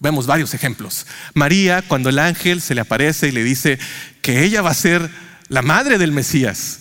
vemos 0.00 0.26
varios 0.26 0.54
ejemplos. 0.54 1.06
María, 1.34 1.82
cuando 1.82 2.08
el 2.08 2.18
ángel 2.18 2.60
se 2.60 2.74
le 2.74 2.80
aparece 2.80 3.28
y 3.28 3.32
le 3.32 3.44
dice 3.44 3.78
que 4.22 4.42
ella 4.42 4.62
va 4.62 4.70
a 4.70 4.74
ser 4.74 5.08
la 5.48 5.62
madre 5.62 5.98
del 5.98 6.10
Mesías, 6.10 6.80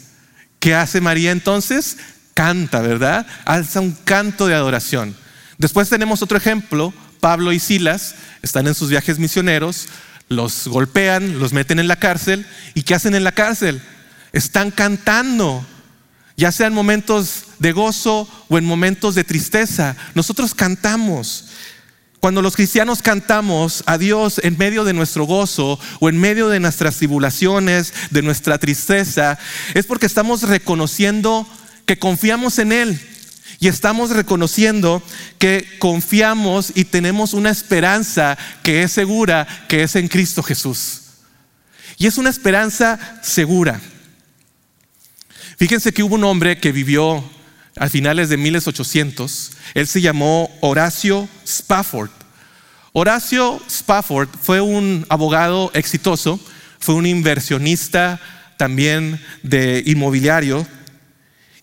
¿qué 0.59 0.73
hace 0.73 0.99
María 0.99 1.31
entonces? 1.31 1.97
Canta, 2.33 2.81
¿verdad? 2.81 3.27
Alza 3.45 3.81
un 3.81 3.91
canto 3.91 4.47
de 4.47 4.55
adoración. 4.55 5.15
Después 5.57 5.89
tenemos 5.89 6.21
otro 6.21 6.37
ejemplo, 6.37 6.93
Pablo 7.19 7.51
y 7.51 7.59
Silas 7.59 8.15
están 8.41 8.67
en 8.67 8.75
sus 8.75 8.89
viajes 8.89 9.19
misioneros, 9.19 9.87
los 10.29 10.67
golpean, 10.67 11.39
los 11.39 11.53
meten 11.53 11.79
en 11.79 11.87
la 11.87 11.97
cárcel, 11.97 12.45
¿y 12.73 12.83
qué 12.83 12.95
hacen 12.95 13.15
en 13.15 13.23
la 13.23 13.31
cárcel? 13.31 13.81
Están 14.33 14.71
cantando, 14.71 15.65
ya 16.35 16.51
sea 16.51 16.67
en 16.67 16.73
momentos 16.73 17.45
de 17.59 17.71
gozo 17.71 18.27
o 18.49 18.57
en 18.57 18.65
momentos 18.65 19.15
de 19.15 19.23
tristeza. 19.23 19.95
Nosotros 20.15 20.53
cantamos. 20.53 21.45
Cuando 22.19 22.41
los 22.41 22.55
cristianos 22.55 23.01
cantamos 23.01 23.83
a 23.85 23.97
Dios 23.97 24.39
en 24.43 24.57
medio 24.57 24.83
de 24.83 24.93
nuestro 24.93 25.25
gozo 25.25 25.79
o 25.99 26.09
en 26.09 26.17
medio 26.17 26.49
de 26.49 26.59
nuestras 26.59 26.97
tribulaciones, 26.97 27.93
de 28.09 28.23
nuestra 28.23 28.57
tristeza, 28.57 29.37
es 29.75 29.85
porque 29.85 30.07
estamos 30.07 30.41
reconociendo 30.41 31.47
que 31.85 31.99
confiamos 31.99 32.57
en 32.57 32.71
Él 32.71 32.99
y 33.59 33.67
estamos 33.67 34.11
reconociendo 34.11 35.01
que 35.39 35.67
confiamos 35.79 36.71
y 36.75 36.85
tenemos 36.85 37.33
una 37.33 37.49
esperanza 37.49 38.37
que 38.63 38.83
es 38.83 38.91
segura, 38.91 39.47
que 39.67 39.83
es 39.83 39.95
en 39.95 40.07
Cristo 40.07 40.43
Jesús. 40.43 41.01
Y 41.97 42.05
es 42.05 42.17
una 42.17 42.29
esperanza 42.29 42.99
segura. 43.23 43.79
Fíjense 45.57 45.91
que 45.91 46.03
hubo 46.03 46.13
un 46.13 46.23
hombre 46.23 46.59
que 46.59 46.71
vivió 46.71 47.23
a 47.77 47.89
finales 47.89 48.29
de 48.29 48.37
1800. 48.37 49.53
Él 49.73 49.87
se 49.87 50.01
llamó 50.01 50.55
Horacio 50.61 51.27
Spafford. 51.45 52.11
Horacio 52.93 53.59
Spafford 53.67 54.29
fue 54.39 54.61
un 54.61 55.07
abogado 55.09 55.71
exitoso, 55.73 56.39
fue 56.77 56.93
un 56.93 57.07
inversionista 57.07 58.21
también 58.57 59.19
de 59.41 59.81
inmobiliario 59.87 60.67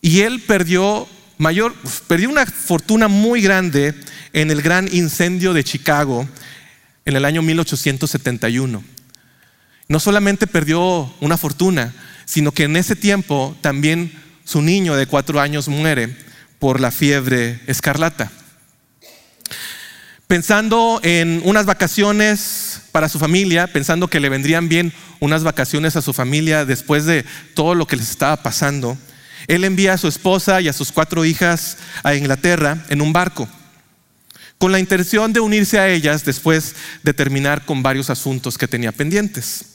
y 0.01 0.23
él 0.23 0.41
perdió 0.41 1.09
mayor 1.39 1.73
perdió 2.09 2.31
una 2.31 2.47
fortuna 2.47 3.07
muy 3.07 3.43
grande 3.43 3.95
en 4.33 4.51
el 4.51 4.61
gran 4.61 4.89
incendio 4.93 5.53
de 5.53 5.63
Chicago 5.63 6.29
en 7.05 7.15
el 7.15 7.25
año 7.25 7.43
1871. 7.43 8.83
No 9.87 10.01
solamente 10.01 10.49
perdió 10.49 11.15
una 11.21 11.37
fortuna, 11.37 11.95
sino 12.25 12.53
que 12.53 12.65
en 12.65 12.77
ese 12.77 12.97
tiempo 12.97 13.57
también 13.61 14.13
su 14.45 14.63
niño 14.63 14.97
de 14.97 15.07
cuatro 15.07 15.41
años 15.41 15.69
muere 15.69 16.17
por 16.59 16.81
la 16.81 16.91
fiebre 16.91 17.61
escarlata. 17.67 18.31
Pensando 20.27 21.01
en 21.03 21.43
unas 21.45 21.67
vacaciones 21.67 22.81
para 22.93 23.09
su 23.09 23.19
familia, 23.19 23.67
pensando 23.67 24.09
que 24.09 24.21
le 24.21 24.31
vendrían 24.31 24.69
bien 24.69 24.93
unas 25.21 25.45
vacaciones 25.45 25.97
a 25.97 26.03
su 26.03 26.13
familia 26.13 26.65
después 26.65 27.05
de 27.05 27.25
todo 27.55 27.75
lo 27.75 27.87
que 27.87 27.97
les 27.97 28.11
estaba 28.11 28.37
pasando, 28.43 28.97
él 29.47 29.65
envía 29.65 29.93
a 29.93 29.99
su 29.99 30.09
esposa 30.09 30.61
y 30.61 30.69
a 30.69 30.73
sus 30.73 30.93
cuatro 30.93 31.25
hijas 31.25 31.77
a 32.03 32.15
Inglaterra 32.15 32.85
en 32.89 33.03
un 33.03 33.13
barco, 33.13 33.49
con 34.59 34.73
la 34.73 34.79
intención 34.79 35.33
de 35.33 35.41
unirse 35.41 35.79
a 35.79 35.89
ellas 35.89 36.25
después 36.25 36.75
de 37.03 37.13
terminar 37.13 37.65
con 37.67 37.83
varios 37.83 38.09
asuntos 38.09 38.57
que 38.57 38.69
tenía 38.69 38.93
pendientes. 38.93 39.74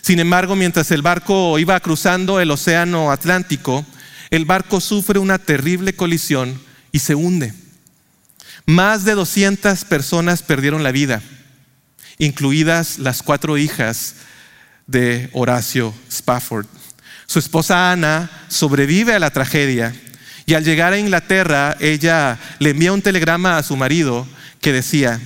Sin 0.00 0.20
embargo, 0.20 0.56
mientras 0.56 0.90
el 0.90 1.02
barco 1.02 1.58
iba 1.58 1.78
cruzando 1.80 2.40
el 2.40 2.50
océano 2.50 3.10
Atlántico, 3.10 3.84
el 4.30 4.44
barco 4.44 4.80
sufre 4.80 5.18
una 5.18 5.38
terrible 5.38 5.94
colisión 5.94 6.60
y 6.92 6.98
se 6.98 7.14
hunde. 7.14 7.54
Más 8.66 9.04
de 9.04 9.14
200 9.14 9.84
personas 9.84 10.42
perdieron 10.42 10.82
la 10.82 10.92
vida, 10.92 11.22
incluidas 12.18 12.98
las 12.98 13.22
cuatro 13.22 13.56
hijas 13.56 14.16
de 14.86 15.30
Horacio 15.32 15.94
Spafford. 16.10 16.66
Su 17.26 17.38
esposa 17.38 17.92
Ana 17.92 18.30
sobrevive 18.48 19.14
a 19.14 19.18
la 19.18 19.30
tragedia 19.30 19.94
y 20.46 20.54
al 20.54 20.64
llegar 20.64 20.92
a 20.92 20.98
Inglaterra 20.98 21.76
ella 21.80 22.38
le 22.58 22.70
envía 22.70 22.92
un 22.92 23.02
telegrama 23.02 23.58
a 23.58 23.62
su 23.62 23.76
marido 23.76 24.26
que 24.60 24.72
decía, 24.72 25.20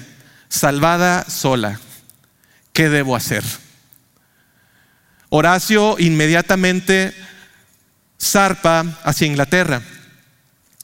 salvada 0.49 1.25
sola, 1.29 1.81
¿qué 2.73 2.89
debo 2.89 3.17
hacer? 3.17 3.45
Horacio 5.35 5.97
inmediatamente 5.99 7.15
zarpa 8.21 8.85
hacia 9.03 9.27
Inglaterra 9.27 9.81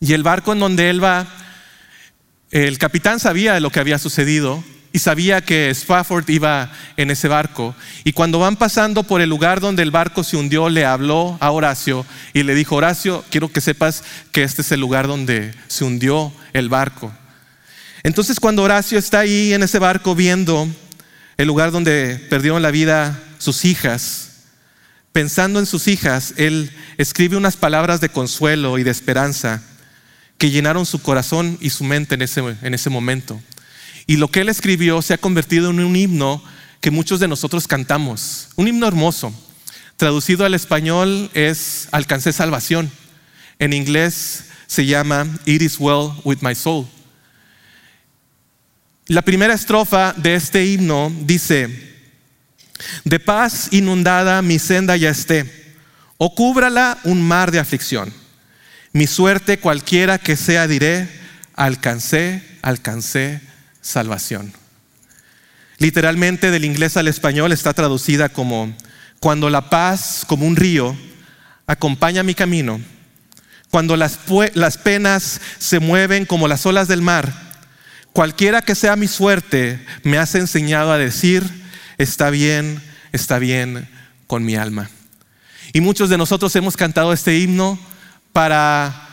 y 0.00 0.14
el 0.14 0.22
barco 0.22 0.54
en 0.54 0.60
donde 0.60 0.88
él 0.88 1.04
va, 1.04 1.26
el 2.50 2.78
capitán 2.78 3.20
sabía 3.20 3.60
lo 3.60 3.68
que 3.68 3.80
había 3.80 3.98
sucedido 3.98 4.64
y 4.90 5.00
sabía 5.00 5.42
que 5.42 5.68
Spafford 5.68 6.26
iba 6.30 6.72
en 6.96 7.10
ese 7.10 7.28
barco. 7.28 7.74
Y 8.04 8.12
cuando 8.12 8.38
van 8.38 8.56
pasando 8.56 9.02
por 9.02 9.20
el 9.20 9.28
lugar 9.28 9.60
donde 9.60 9.82
el 9.82 9.90
barco 9.90 10.24
se 10.24 10.38
hundió, 10.38 10.70
le 10.70 10.86
habló 10.86 11.36
a 11.40 11.50
Horacio 11.50 12.06
y 12.32 12.42
le 12.42 12.54
dijo, 12.54 12.76
Horacio, 12.76 13.26
quiero 13.28 13.52
que 13.52 13.60
sepas 13.60 14.02
que 14.32 14.44
este 14.44 14.62
es 14.62 14.72
el 14.72 14.80
lugar 14.80 15.08
donde 15.08 15.52
se 15.66 15.84
hundió 15.84 16.32
el 16.54 16.70
barco. 16.70 17.12
Entonces 18.02 18.40
cuando 18.40 18.62
Horacio 18.62 18.98
está 18.98 19.18
ahí 19.18 19.52
en 19.52 19.62
ese 19.62 19.78
barco 19.78 20.14
viendo 20.14 20.66
el 21.36 21.46
lugar 21.46 21.70
donde 21.70 22.16
perdieron 22.30 22.62
la 22.62 22.70
vida 22.70 23.22
sus 23.36 23.66
hijas, 23.66 24.27
pensando 25.18 25.58
en 25.58 25.66
sus 25.66 25.88
hijas, 25.88 26.34
él 26.36 26.70
escribe 26.96 27.36
unas 27.36 27.56
palabras 27.56 28.00
de 28.00 28.08
consuelo 28.08 28.78
y 28.78 28.84
de 28.84 28.92
esperanza 28.92 29.64
que 30.36 30.52
llenaron 30.52 30.86
su 30.86 31.02
corazón 31.02 31.58
y 31.60 31.70
su 31.70 31.82
mente 31.82 32.14
en 32.14 32.22
ese, 32.22 32.40
en 32.62 32.72
ese 32.72 32.88
momento. 32.88 33.42
Y 34.06 34.18
lo 34.18 34.28
que 34.28 34.42
él 34.42 34.48
escribió 34.48 35.02
se 35.02 35.14
ha 35.14 35.18
convertido 35.18 35.70
en 35.70 35.80
un 35.80 35.96
himno 35.96 36.40
que 36.80 36.92
muchos 36.92 37.18
de 37.18 37.26
nosotros 37.26 37.66
cantamos, 37.66 38.50
un 38.54 38.68
himno 38.68 38.86
hermoso. 38.86 39.34
Traducido 39.96 40.44
al 40.44 40.54
español 40.54 41.32
es 41.34 41.88
Alcancé 41.90 42.32
salvación. 42.32 42.88
En 43.58 43.72
inglés 43.72 44.44
se 44.68 44.86
llama 44.86 45.26
It 45.46 45.62
is 45.62 45.80
well 45.80 46.12
with 46.22 46.38
my 46.42 46.54
soul. 46.54 46.86
La 49.08 49.22
primera 49.22 49.54
estrofa 49.54 50.12
de 50.16 50.36
este 50.36 50.64
himno 50.64 51.12
dice, 51.22 51.87
de 53.04 53.20
paz 53.20 53.68
inundada 53.70 54.42
mi 54.42 54.58
senda 54.58 54.96
ya 54.96 55.10
esté, 55.10 55.74
o 56.16 56.34
cúbrala 56.34 56.98
un 57.04 57.22
mar 57.22 57.50
de 57.50 57.58
aflicción. 57.58 58.12
Mi 58.92 59.06
suerte 59.06 59.58
cualquiera 59.58 60.18
que 60.18 60.36
sea 60.36 60.66
diré, 60.66 61.08
alcancé, 61.54 62.42
alcancé 62.62 63.40
salvación. 63.80 64.52
Literalmente 65.78 66.50
del 66.50 66.64
inglés 66.64 66.96
al 66.96 67.08
español 67.08 67.52
está 67.52 67.72
traducida 67.72 68.28
como, 68.28 68.74
cuando 69.20 69.50
la 69.50 69.70
paz 69.70 70.24
como 70.26 70.46
un 70.46 70.56
río 70.56 70.96
acompaña 71.66 72.22
mi 72.22 72.34
camino, 72.34 72.80
cuando 73.70 73.96
las, 73.96 74.18
las 74.54 74.78
penas 74.78 75.40
se 75.58 75.78
mueven 75.78 76.24
como 76.24 76.48
las 76.48 76.66
olas 76.66 76.88
del 76.88 77.02
mar, 77.02 77.32
cualquiera 78.12 78.62
que 78.62 78.74
sea 78.74 78.96
mi 78.96 79.06
suerte, 79.06 79.84
me 80.02 80.18
has 80.18 80.34
enseñado 80.34 80.90
a 80.92 80.98
decir, 80.98 81.44
está 81.98 82.30
bien, 82.30 82.82
está 83.12 83.38
bien 83.38 83.88
con 84.26 84.44
mi 84.44 84.56
alma. 84.56 84.88
Y 85.72 85.80
muchos 85.80 86.08
de 86.08 86.18
nosotros 86.18 86.54
hemos 86.56 86.76
cantado 86.76 87.12
este 87.12 87.38
himno 87.38 87.78
para 88.32 89.08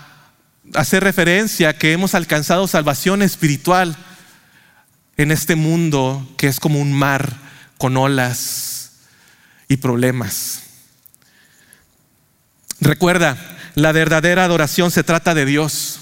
hacer 0.73 1.03
referencia 1.03 1.69
a 1.69 1.73
que 1.73 1.91
hemos 1.91 2.15
alcanzado 2.15 2.67
salvación 2.67 3.21
espiritual 3.21 3.95
en 5.17 5.31
este 5.31 5.55
mundo 5.55 6.27
que 6.37 6.47
es 6.47 6.59
como 6.59 6.79
un 6.79 6.93
mar 6.93 7.37
con 7.77 7.97
olas 7.97 8.91
y 9.67 9.77
problemas. 9.77 10.63
Recuerda, 12.79 13.37
la 13.75 13.91
verdadera 13.91 14.45
adoración 14.45 14.91
se 14.91 15.03
trata 15.03 15.33
de 15.33 15.45
Dios. 15.45 15.94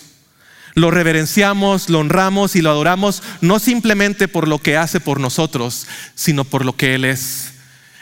Lo 0.76 0.92
reverenciamos, 0.92 1.90
lo 1.90 2.00
honramos 2.00 2.56
y 2.56 2.62
lo 2.62 2.72
adoramos 2.72 3.22
no 3.42 3.60
simplemente 3.60 4.28
por 4.28 4.48
lo 4.48 4.60
que 4.60 4.78
hace 4.78 5.00
por 5.00 5.20
nosotros, 5.20 5.88
sino 6.16 6.44
por 6.44 6.66
lo 6.66 6.76
que 6.76 6.96
Él 6.96 7.06
es. 7.06 7.52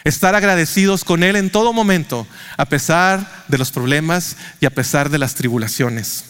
Estar 0.04 0.34
agradecidos 0.36 1.04
con 1.04 1.24
Él 1.24 1.36
en 1.36 1.50
todo 1.50 1.74
momento, 1.74 2.26
a 2.58 2.66
pesar 2.66 3.46
de 3.48 3.58
los 3.58 3.72
problemas 3.72 4.38
y 4.60 4.66
a 4.66 4.72
pesar 4.72 5.10
de 5.10 5.18
las 5.18 5.36
tribulaciones. 5.36 6.26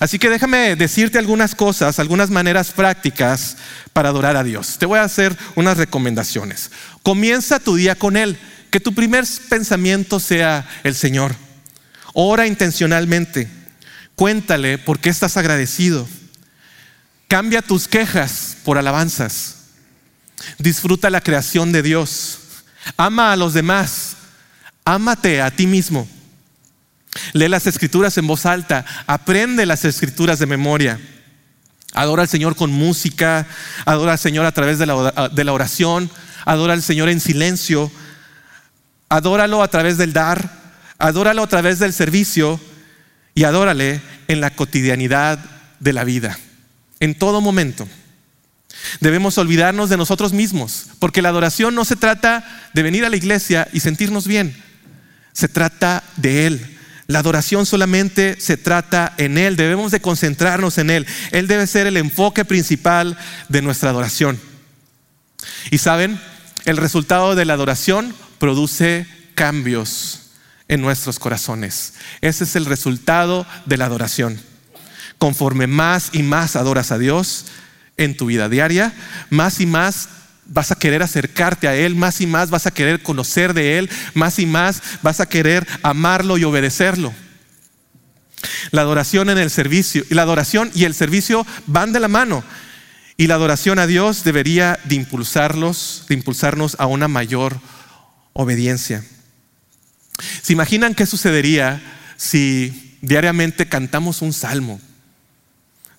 Así 0.00 0.18
que 0.18 0.28
déjame 0.28 0.76
decirte 0.76 1.18
algunas 1.18 1.54
cosas, 1.54 1.98
algunas 1.98 2.30
maneras 2.30 2.72
prácticas 2.72 3.56
para 3.92 4.08
adorar 4.08 4.36
a 4.36 4.44
Dios. 4.44 4.76
Te 4.78 4.86
voy 4.86 4.98
a 4.98 5.04
hacer 5.04 5.36
unas 5.54 5.76
recomendaciones. 5.76 6.70
Comienza 7.02 7.60
tu 7.60 7.76
día 7.76 7.94
con 7.94 8.16
Él. 8.16 8.38
Que 8.70 8.80
tu 8.80 8.92
primer 8.94 9.24
pensamiento 9.48 10.20
sea 10.20 10.68
el 10.84 10.94
Señor. 10.94 11.34
Ora 12.12 12.46
intencionalmente. 12.46 13.48
Cuéntale 14.18 14.78
por 14.78 14.98
qué 14.98 15.10
estás 15.10 15.36
agradecido. 15.36 16.04
Cambia 17.28 17.62
tus 17.62 17.86
quejas 17.86 18.56
por 18.64 18.76
alabanzas. 18.76 19.58
Disfruta 20.58 21.08
la 21.08 21.20
creación 21.20 21.70
de 21.70 21.84
Dios. 21.84 22.40
Ama 22.96 23.32
a 23.32 23.36
los 23.36 23.54
demás. 23.54 24.16
Ámate 24.84 25.40
a 25.40 25.52
ti 25.52 25.68
mismo. 25.68 26.08
Lee 27.32 27.46
las 27.46 27.68
escrituras 27.68 28.18
en 28.18 28.26
voz 28.26 28.44
alta, 28.44 28.84
aprende 29.06 29.66
las 29.66 29.84
escrituras 29.84 30.40
de 30.40 30.46
memoria. 30.46 30.98
Adora 31.94 32.22
al 32.22 32.28
Señor 32.28 32.56
con 32.56 32.72
música, 32.72 33.46
adora 33.84 34.12
al 34.12 34.18
Señor 34.18 34.46
a 34.46 34.52
través 34.52 34.80
de 34.80 34.86
la, 34.86 35.52
oración, 35.52 36.10
adora 36.44 36.72
al 36.72 36.82
Señor 36.82 37.08
en 37.08 37.20
silencio, 37.20 37.88
adóralo 39.08 39.62
a 39.62 39.68
través 39.68 39.96
del 39.96 40.12
dar, 40.12 40.50
adóralo 40.98 41.44
a 41.44 41.48
través 41.48 41.78
del 41.78 41.92
servicio 41.92 42.58
y 43.38 43.44
adórale 43.44 44.00
en 44.26 44.40
la 44.40 44.50
cotidianidad 44.50 45.38
de 45.78 45.92
la 45.92 46.02
vida, 46.02 46.36
en 46.98 47.16
todo 47.16 47.40
momento. 47.40 47.86
Debemos 48.98 49.38
olvidarnos 49.38 49.88
de 49.90 49.96
nosotros 49.96 50.32
mismos, 50.32 50.86
porque 50.98 51.22
la 51.22 51.28
adoración 51.28 51.76
no 51.76 51.84
se 51.84 51.94
trata 51.94 52.70
de 52.74 52.82
venir 52.82 53.04
a 53.04 53.10
la 53.10 53.16
iglesia 53.16 53.68
y 53.72 53.78
sentirnos 53.78 54.26
bien, 54.26 54.60
se 55.32 55.46
trata 55.46 56.02
de 56.16 56.48
Él, 56.48 56.78
la 57.06 57.20
adoración 57.20 57.64
solamente 57.64 58.40
se 58.40 58.56
trata 58.56 59.14
en 59.18 59.38
Él, 59.38 59.54
debemos 59.54 59.92
de 59.92 60.00
concentrarnos 60.00 60.76
en 60.78 60.90
Él. 60.90 61.06
Él 61.30 61.46
debe 61.46 61.68
ser 61.68 61.86
el 61.86 61.96
enfoque 61.96 62.44
principal 62.44 63.16
de 63.48 63.62
nuestra 63.62 63.90
adoración. 63.90 64.40
Y 65.70 65.78
saben, 65.78 66.20
el 66.64 66.76
resultado 66.76 67.36
de 67.36 67.44
la 67.44 67.54
adoración 67.54 68.16
produce 68.40 69.06
cambios 69.36 70.27
en 70.68 70.80
nuestros 70.80 71.18
corazones. 71.18 71.94
Ese 72.20 72.44
es 72.44 72.54
el 72.56 72.66
resultado 72.66 73.46
de 73.66 73.76
la 73.76 73.86
adoración. 73.86 74.40
Conforme 75.18 75.66
más 75.66 76.10
y 76.12 76.22
más 76.22 76.54
adoras 76.54 76.92
a 76.92 76.98
Dios 76.98 77.46
en 77.96 78.16
tu 78.16 78.26
vida 78.26 78.48
diaria, 78.48 78.94
más 79.30 79.60
y 79.60 79.66
más 79.66 80.08
vas 80.46 80.70
a 80.70 80.76
querer 80.76 81.02
acercarte 81.02 81.68
a 81.68 81.74
Él, 81.74 81.94
más 81.94 82.20
y 82.20 82.26
más 82.26 82.50
vas 82.50 82.66
a 82.66 82.70
querer 82.70 83.02
conocer 83.02 83.54
de 83.54 83.78
Él, 83.78 83.90
más 84.14 84.38
y 84.38 84.46
más 84.46 84.82
vas 85.02 85.20
a 85.20 85.26
querer 85.26 85.66
amarlo 85.82 86.38
y 86.38 86.44
obedecerlo. 86.44 87.12
La 88.70 88.82
adoración 88.82 89.30
en 89.30 89.38
el 89.38 89.50
servicio, 89.50 90.04
la 90.10 90.22
adoración 90.22 90.70
y 90.74 90.84
el 90.84 90.94
servicio 90.94 91.46
van 91.66 91.92
de 91.92 92.00
la 92.00 92.08
mano. 92.08 92.44
Y 93.16 93.26
la 93.26 93.34
adoración 93.34 93.80
a 93.80 93.88
Dios 93.88 94.22
debería 94.22 94.78
de 94.84 94.94
impulsarlos, 94.94 96.04
de 96.08 96.14
impulsarnos 96.14 96.76
a 96.78 96.86
una 96.86 97.08
mayor 97.08 97.60
obediencia. 98.32 99.02
¿Se 100.42 100.52
imaginan 100.52 100.94
qué 100.94 101.06
sucedería 101.06 101.80
si 102.16 102.96
diariamente 103.00 103.68
cantamos 103.68 104.22
un 104.22 104.32
salmo? 104.32 104.80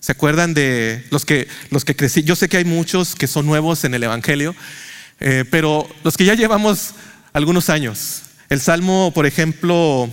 ¿Se 0.00 0.12
acuerdan 0.12 0.54
de 0.54 1.06
los 1.10 1.24
que, 1.24 1.46
los 1.70 1.84
que 1.84 1.94
crecí? 1.94 2.22
Yo 2.22 2.34
sé 2.36 2.48
que 2.48 2.56
hay 2.56 2.64
muchos 2.64 3.14
que 3.14 3.26
son 3.26 3.46
nuevos 3.46 3.84
en 3.84 3.94
el 3.94 4.02
Evangelio, 4.02 4.54
eh, 5.20 5.44
pero 5.50 5.88
los 6.04 6.16
que 6.16 6.24
ya 6.24 6.34
llevamos 6.34 6.94
algunos 7.32 7.68
años. 7.68 8.22
El 8.48 8.60
Salmo, 8.60 9.12
por 9.14 9.26
ejemplo, 9.26 10.10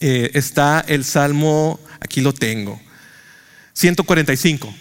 eh, 0.00 0.30
está 0.34 0.84
el 0.86 1.04
Salmo, 1.04 1.80
aquí 2.00 2.20
lo 2.20 2.32
tengo, 2.32 2.80
145. 3.74 4.72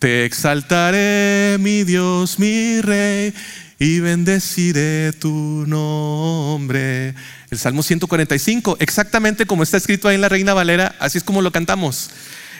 Te 0.00 0.24
exaltaré, 0.24 1.56
mi 1.60 1.84
Dios, 1.84 2.38
mi 2.38 2.80
Rey, 2.80 3.32
y 3.78 4.00
bendeciré 4.00 5.12
tu 5.12 5.64
nombre. 5.66 7.14
El 7.50 7.58
Salmo 7.58 7.82
145, 7.82 8.76
exactamente 8.80 9.46
como 9.46 9.62
está 9.62 9.76
escrito 9.76 10.08
ahí 10.08 10.14
en 10.14 10.20
la 10.20 10.28
Reina 10.28 10.54
Valera, 10.54 10.94
así 11.00 11.18
es 11.18 11.24
como 11.24 11.42
lo 11.42 11.50
cantamos. 11.50 12.10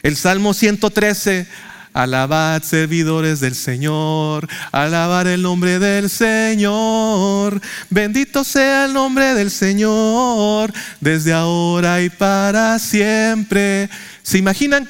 El 0.03 0.17
Salmo 0.17 0.53
113 0.53 1.47
Alabad 1.93 2.63
servidores 2.63 3.41
del 3.41 3.57
Señor, 3.57 4.47
alabad 4.71 5.27
el 5.27 5.43
nombre 5.43 5.81
del 5.81 6.09
Señor. 6.09 7.61
Bendito 7.91 8.45
sea 8.45 8.85
el 8.85 8.93
nombre 8.93 9.35
del 9.35 9.51
Señor, 9.51 10.73
desde 11.01 11.33
ahora 11.33 12.01
y 12.01 12.09
para 12.09 12.79
siempre. 12.79 13.91
¿Se 14.23 14.39
imaginan 14.39 14.89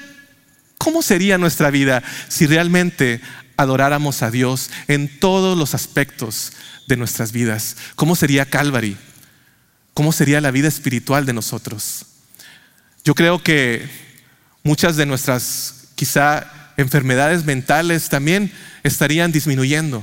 cómo 0.77 1.01
sería 1.01 1.39
nuestra 1.39 1.71
vida 1.71 2.03
si 2.29 2.47
realmente 2.47 3.23
adoráramos 3.57 4.23
a 4.23 4.31
Dios 4.31 4.71
en 4.87 5.09
todos 5.21 5.57
los 5.57 5.75
aspectos 5.75 6.53
de 6.87 6.99
nuestras 6.99 7.33
vidas? 7.33 7.79
¿Cómo 7.95 8.15
sería 8.15 8.45
Calvary? 8.45 8.99
¿Cómo 9.95 10.13
sería 10.13 10.41
la 10.41 10.51
vida 10.51 10.69
espiritual 10.69 11.27
de 11.27 11.33
nosotros? 11.33 12.07
Yo 13.05 13.15
creo 13.15 13.43
que 13.43 13.89
muchas 14.63 14.97
de 14.97 15.07
nuestras 15.07 15.89
quizá 15.95 16.47
enfermedades 16.77 17.45
mentales 17.45 18.09
también 18.09 18.53
estarían 18.83 19.33
disminuyendo. 19.33 20.03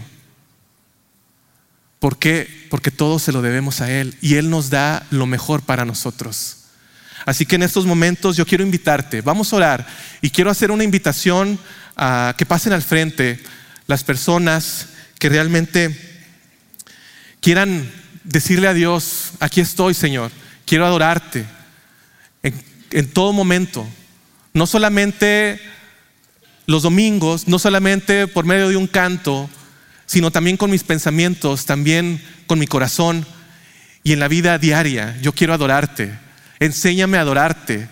¿Por 1.99 2.17
qué? 2.17 2.67
Porque 2.69 2.91
todo 2.91 3.17
se 3.19 3.31
lo 3.31 3.41
debemos 3.41 3.81
a 3.81 3.91
Él 3.91 4.15
y 4.21 4.35
Él 4.35 4.49
nos 4.49 4.69
da 4.69 5.05
lo 5.09 5.25
mejor 5.25 5.63
para 5.63 5.85
nosotros. 5.85 6.57
Así 7.25 7.45
que 7.45 7.55
en 7.55 7.63
estos 7.63 7.85
momentos 7.85 8.37
yo 8.37 8.45
quiero 8.45 8.63
invitarte, 8.63 9.21
vamos 9.21 9.51
a 9.51 9.55
orar 9.55 9.87
y 10.21 10.29
quiero 10.29 10.51
hacer 10.51 10.71
una 10.71 10.83
invitación 10.83 11.59
a 11.95 12.35
que 12.37 12.45
pasen 12.45 12.73
al 12.73 12.83
frente 12.83 13.39
las 13.87 14.03
personas 14.03 14.89
que 15.17 15.29
realmente 15.29 16.23
quieran 17.41 17.91
decirle 18.23 18.67
a 18.67 18.73
Dios, 18.73 19.26
aquí 19.39 19.61
estoy 19.61 19.93
Señor, 19.93 20.31
quiero 20.65 20.85
adorarte 20.85 21.45
en, 22.91 23.09
todo 23.11 23.33
momento, 23.33 23.87
no 24.53 24.65
solamente 24.65 25.59
los 26.65 26.83
domingos, 26.83 27.47
no 27.47 27.59
solamente 27.59 28.27
por 28.27 28.45
medio 28.45 28.69
de 28.69 28.77
un 28.77 28.87
canto, 28.87 29.49
sino 30.05 30.31
también 30.31 30.57
con 30.57 30.71
mis 30.71 30.83
pensamientos, 30.83 31.65
también 31.65 32.21
con 32.45 32.59
mi 32.59 32.67
corazón 32.67 33.25
y 34.03 34.13
en 34.13 34.19
la 34.19 34.27
vida 34.27 34.57
diaria. 34.57 35.17
Yo 35.21 35.33
quiero 35.33 35.53
adorarte. 35.53 36.17
Enséñame 36.59 37.17
a 37.17 37.21
adorarte. 37.21 37.89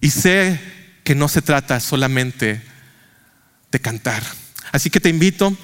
Y 0.00 0.10
sé 0.10 0.60
que 1.04 1.14
no 1.14 1.28
se 1.28 1.40
trata 1.40 1.78
solamente 1.80 2.60
de 3.70 3.80
cantar. 3.80 4.22
Así 4.72 4.90
que 4.90 5.00
te 5.00 5.08
invito, 5.08 5.56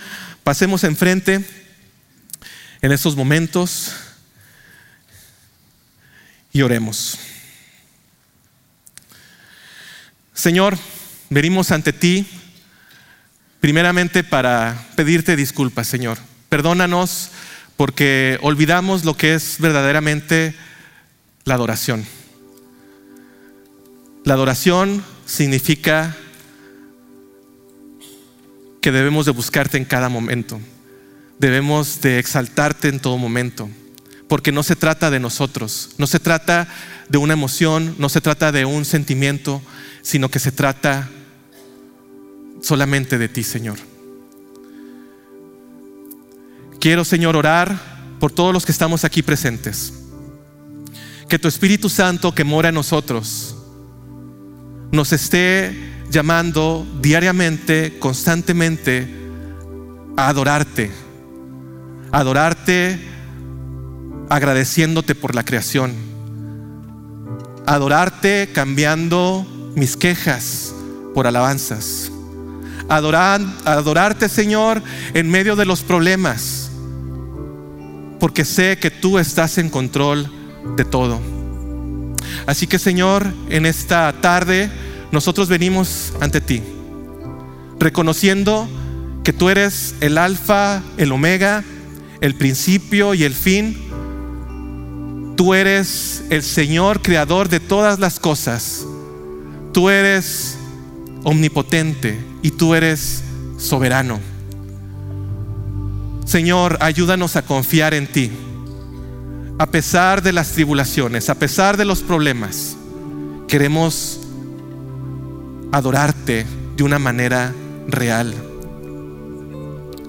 pasemos 0.45 0.85
enfrente 0.85 1.45
en 2.81 2.93
estos 2.93 3.17
momentos 3.17 3.93
y 6.53 6.63
oremos. 6.63 7.19
Señor, 10.35 10.79
venimos 11.29 11.71
ante 11.71 11.93
ti 11.93 12.27
primeramente 13.61 14.25
para 14.25 14.89
pedirte 14.97 15.37
disculpas, 15.37 15.87
Señor. 15.87 16.19
Perdónanos 16.49 17.31
porque 17.77 18.39
olvidamos 18.43 19.05
lo 19.05 19.17
que 19.17 19.35
es 19.35 19.57
verdaderamente 19.59 20.55
la 21.45 21.55
adoración. 21.55 22.05
La 24.25 24.35
adoración 24.35 25.05
significa 25.27 26.17
que 28.81 28.93
debemos 28.93 29.27
de 29.27 29.33
buscarte 29.33 29.77
en 29.79 29.85
cada 29.85 30.09
momento. 30.09 30.61
Debemos 31.39 32.01
de 32.01 32.19
exaltarte 32.19 32.89
en 32.89 33.01
todo 33.01 33.17
momento. 33.19 33.69
Porque 34.31 34.53
no 34.53 34.63
se 34.63 34.77
trata 34.77 35.11
de 35.11 35.19
nosotros, 35.19 35.91
no 35.99 36.07
se 36.07 36.21
trata 36.21 36.69
de 37.09 37.19
una 37.19 37.33
emoción, 37.33 37.97
no 37.99 38.09
se 38.09 38.21
trata 38.21 38.53
de 38.53 38.65
un 38.65 38.85
sentimiento, 38.85 39.61
sino 40.03 40.31
que 40.31 40.39
se 40.39 40.53
trata 40.53 41.11
solamente 42.63 43.19
de 43.19 43.29
ti, 43.29 43.43
Señor. 43.43 43.79
Quiero, 46.79 47.05
Señor, 47.05 47.35
orar 47.35 47.77
por 48.21 48.31
todos 48.31 48.55
los 48.55 48.65
que 48.65 48.71
estamos 48.71 49.05
aquí 49.05 49.21
presentes. 49.21 49.95
Que 51.29 51.41
tu 51.41 51.49
Espíritu 51.49 51.89
Santo 51.89 52.33
que 52.33 52.45
mora 52.45 52.69
en 52.69 52.77
nosotros 52.77 53.57
nos 54.93 55.13
esté 55.13 55.75
llamando 56.09 56.87
diariamente, 57.03 57.99
constantemente, 57.99 59.13
a 60.17 60.29
adorarte. 60.29 60.93
adorarte 62.13 63.10
agradeciéndote 64.31 65.15
por 65.15 65.35
la 65.35 65.45
creación. 65.45 65.95
adorarte 67.67 68.49
cambiando 68.53 69.47
mis 69.77 69.97
quejas 69.97 70.75
por 71.15 71.27
alabanzas 71.27 72.11
adorar, 72.91 73.41
adorarte, 73.65 74.29
Señor, 74.29 74.83
en 75.15 75.31
medio 75.31 75.55
de 75.55 75.65
los 75.65 75.83
problemas, 75.83 76.71
porque 78.19 78.45
sé 78.45 78.79
que 78.79 78.91
tú 78.91 79.19
estás 79.19 79.59
en 79.59 79.71
control 79.71 80.31
de 80.77 80.85
todo. 80.85 81.21
Así 82.47 82.67
que, 82.67 82.79
Señor, 82.79 83.33
en 83.49 83.65
esta 83.65 84.13
tarde 84.21 84.71
nosotros 85.13 85.49
venimos 85.49 86.13
ante 86.21 86.41
ti, 86.41 86.63
reconociendo 87.79 88.69
que 89.23 89.33
tú 89.33 89.49
eres 89.49 89.95
el 90.01 90.19
alfa, 90.19 90.83
el 90.97 91.13
omega, 91.13 91.63
el 92.21 92.35
principio 92.35 93.15
y 93.15 93.23
el 93.23 93.35
fin. 93.35 93.90
Tú 95.41 95.55
eres 95.55 96.23
el 96.29 96.43
Señor 96.43 97.01
creador 97.01 97.49
de 97.49 97.61
todas 97.61 97.99
las 97.99 98.21
cosas. 98.21 98.85
Tú 99.73 99.89
eres 99.89 100.59
omnipotente 101.25 102.21
y 102.43 102.51
tú 102.51 102.75
eres 102.75 103.23
soberano. 103.57 104.21
Señor, 106.27 106.77
ayúdanos 106.83 107.37
a 107.37 107.43
confiar 107.43 107.95
en 107.95 108.07
ti. 108.07 108.31
A 109.59 109.65
pesar 109.65 110.23
de 110.23 110.35
las 110.35 110.53
tribulaciones, 110.53 111.31
a 111.31 111.37
pesar 111.37 111.79
de 111.79 111.87
los 111.87 112.03
problemas, 112.03 112.77
queremos 113.49 114.21
adorarte 115.73 116.45
de 116.77 116.83
una 116.83 116.99
manera 116.99 117.55
real, 117.89 118.35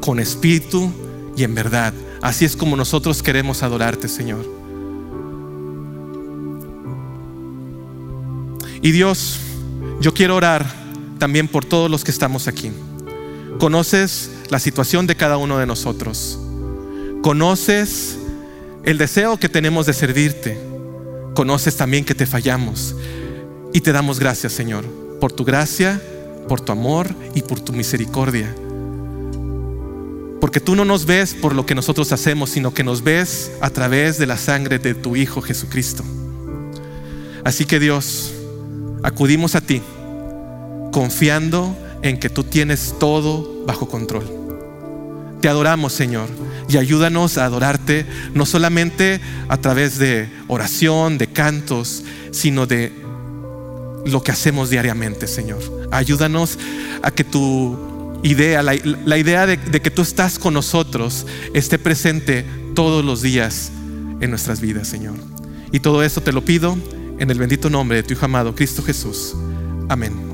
con 0.02 0.20
espíritu 0.20 0.92
y 1.38 1.46
en 1.46 1.56
verdad. 1.56 1.94
Así 2.22 2.44
es 2.44 2.58
como 2.58 2.76
nosotros 2.76 3.24
queremos 3.24 3.64
adorarte, 3.64 4.10
Señor. 4.10 4.61
Y 8.82 8.92
Dios, 8.92 9.40
yo 10.00 10.14
quiero 10.14 10.36
orar 10.36 10.66
también 11.20 11.48
por 11.48 11.66
todos 11.66 11.90
los 11.90 12.04
que 12.04 12.12
estamos 12.12 12.48
aquí. 12.48 12.72
Conoces 13.60 14.32
la 14.50 14.58
situación 14.58 15.06
de 15.06 15.16
cada 15.16 15.38
uno 15.38 15.60
de 15.60 15.68
nosotros. 15.68 16.40
Conoces 17.22 18.18
el 18.84 18.98
deseo 18.98 19.38
que 19.38 19.50
tenemos 19.50 19.86
de 19.86 19.94
servirte. 19.94 20.58
Conoces 21.36 21.78
también 21.78 22.06
que 22.06 22.16
te 22.16 22.26
fallamos. 22.26 22.96
Y 23.72 23.82
te 23.82 23.92
damos 23.92 24.20
gracias, 24.20 24.54
Señor, 24.54 24.86
por 25.20 25.32
tu 25.32 25.46
gracia, 25.46 26.02
por 26.48 26.60
tu 26.60 26.72
amor 26.72 27.08
y 27.36 27.44
por 27.44 27.60
tu 27.60 27.74
misericordia. 27.74 28.54
Porque 30.42 30.60
tú 30.60 30.76
no 30.76 30.86
nos 30.86 31.06
ves 31.06 31.36
por 31.36 31.54
lo 31.54 31.68
que 31.68 31.76
nosotros 31.76 32.12
hacemos, 32.12 32.50
sino 32.50 32.74
que 32.74 32.84
nos 32.84 33.04
ves 33.04 33.52
a 33.62 33.70
través 33.70 34.18
de 34.18 34.26
la 34.26 34.38
sangre 34.38 34.80
de 34.80 34.96
tu 34.96 35.16
Hijo 35.16 35.42
Jesucristo. 35.42 36.04
Así 37.44 37.66
que 37.66 37.80
Dios, 37.80 38.32
acudimos 39.04 39.56
a 39.56 39.62
ti 39.62 39.82
confiando 40.92 41.76
en 42.02 42.20
que 42.20 42.30
tú 42.30 42.44
tienes 42.44 42.96
todo 43.00 43.66
bajo 43.66 43.88
control. 43.88 44.26
Te 45.42 45.48
adoramos, 45.48 45.94
Señor, 45.94 46.30
y 46.70 46.78
ayúdanos 46.78 47.38
a 47.38 47.46
adorarte 47.46 48.06
no 48.34 48.46
solamente 48.46 49.20
a 49.48 49.58
través 49.58 49.98
de 49.98 50.30
oración, 50.48 51.18
de 51.18 51.28
cantos, 51.28 52.04
sino 52.32 52.68
de 52.68 52.92
lo 54.06 54.22
que 54.22 54.32
hacemos 54.32 54.70
diariamente, 54.70 55.28
Señor. 55.28 55.60
Ayúdanos 55.92 56.60
a 57.02 57.12
que 57.12 57.24
tu 57.24 58.20
idea, 58.24 58.62
la, 58.62 58.76
idea 59.18 59.48
de, 59.48 59.58
de, 59.58 59.82
que 59.82 59.90
tú 59.90 60.04
estás 60.04 60.38
con 60.38 60.54
nosotros, 60.54 61.26
esté 61.54 61.80
presente 61.80 62.46
todos 62.76 63.04
los 63.04 63.22
días 63.22 63.72
en 64.20 64.30
nuestras 64.30 64.62
vidas, 64.62 64.88
Señor. 64.88 65.16
Y 65.72 65.80
todo 65.80 66.04
esto 66.04 66.22
te 66.22 66.32
lo 66.32 66.46
pido 66.46 66.78
en 67.22 67.30
el 67.30 67.38
bendito 67.38 67.70
nombre 67.70 67.98
de 67.98 68.04
tu 68.04 68.14
Hijo 68.14 68.26
amado, 68.26 68.56
Cristo 68.56 68.82
Jesús. 68.82 69.36
Amén. 69.88 70.31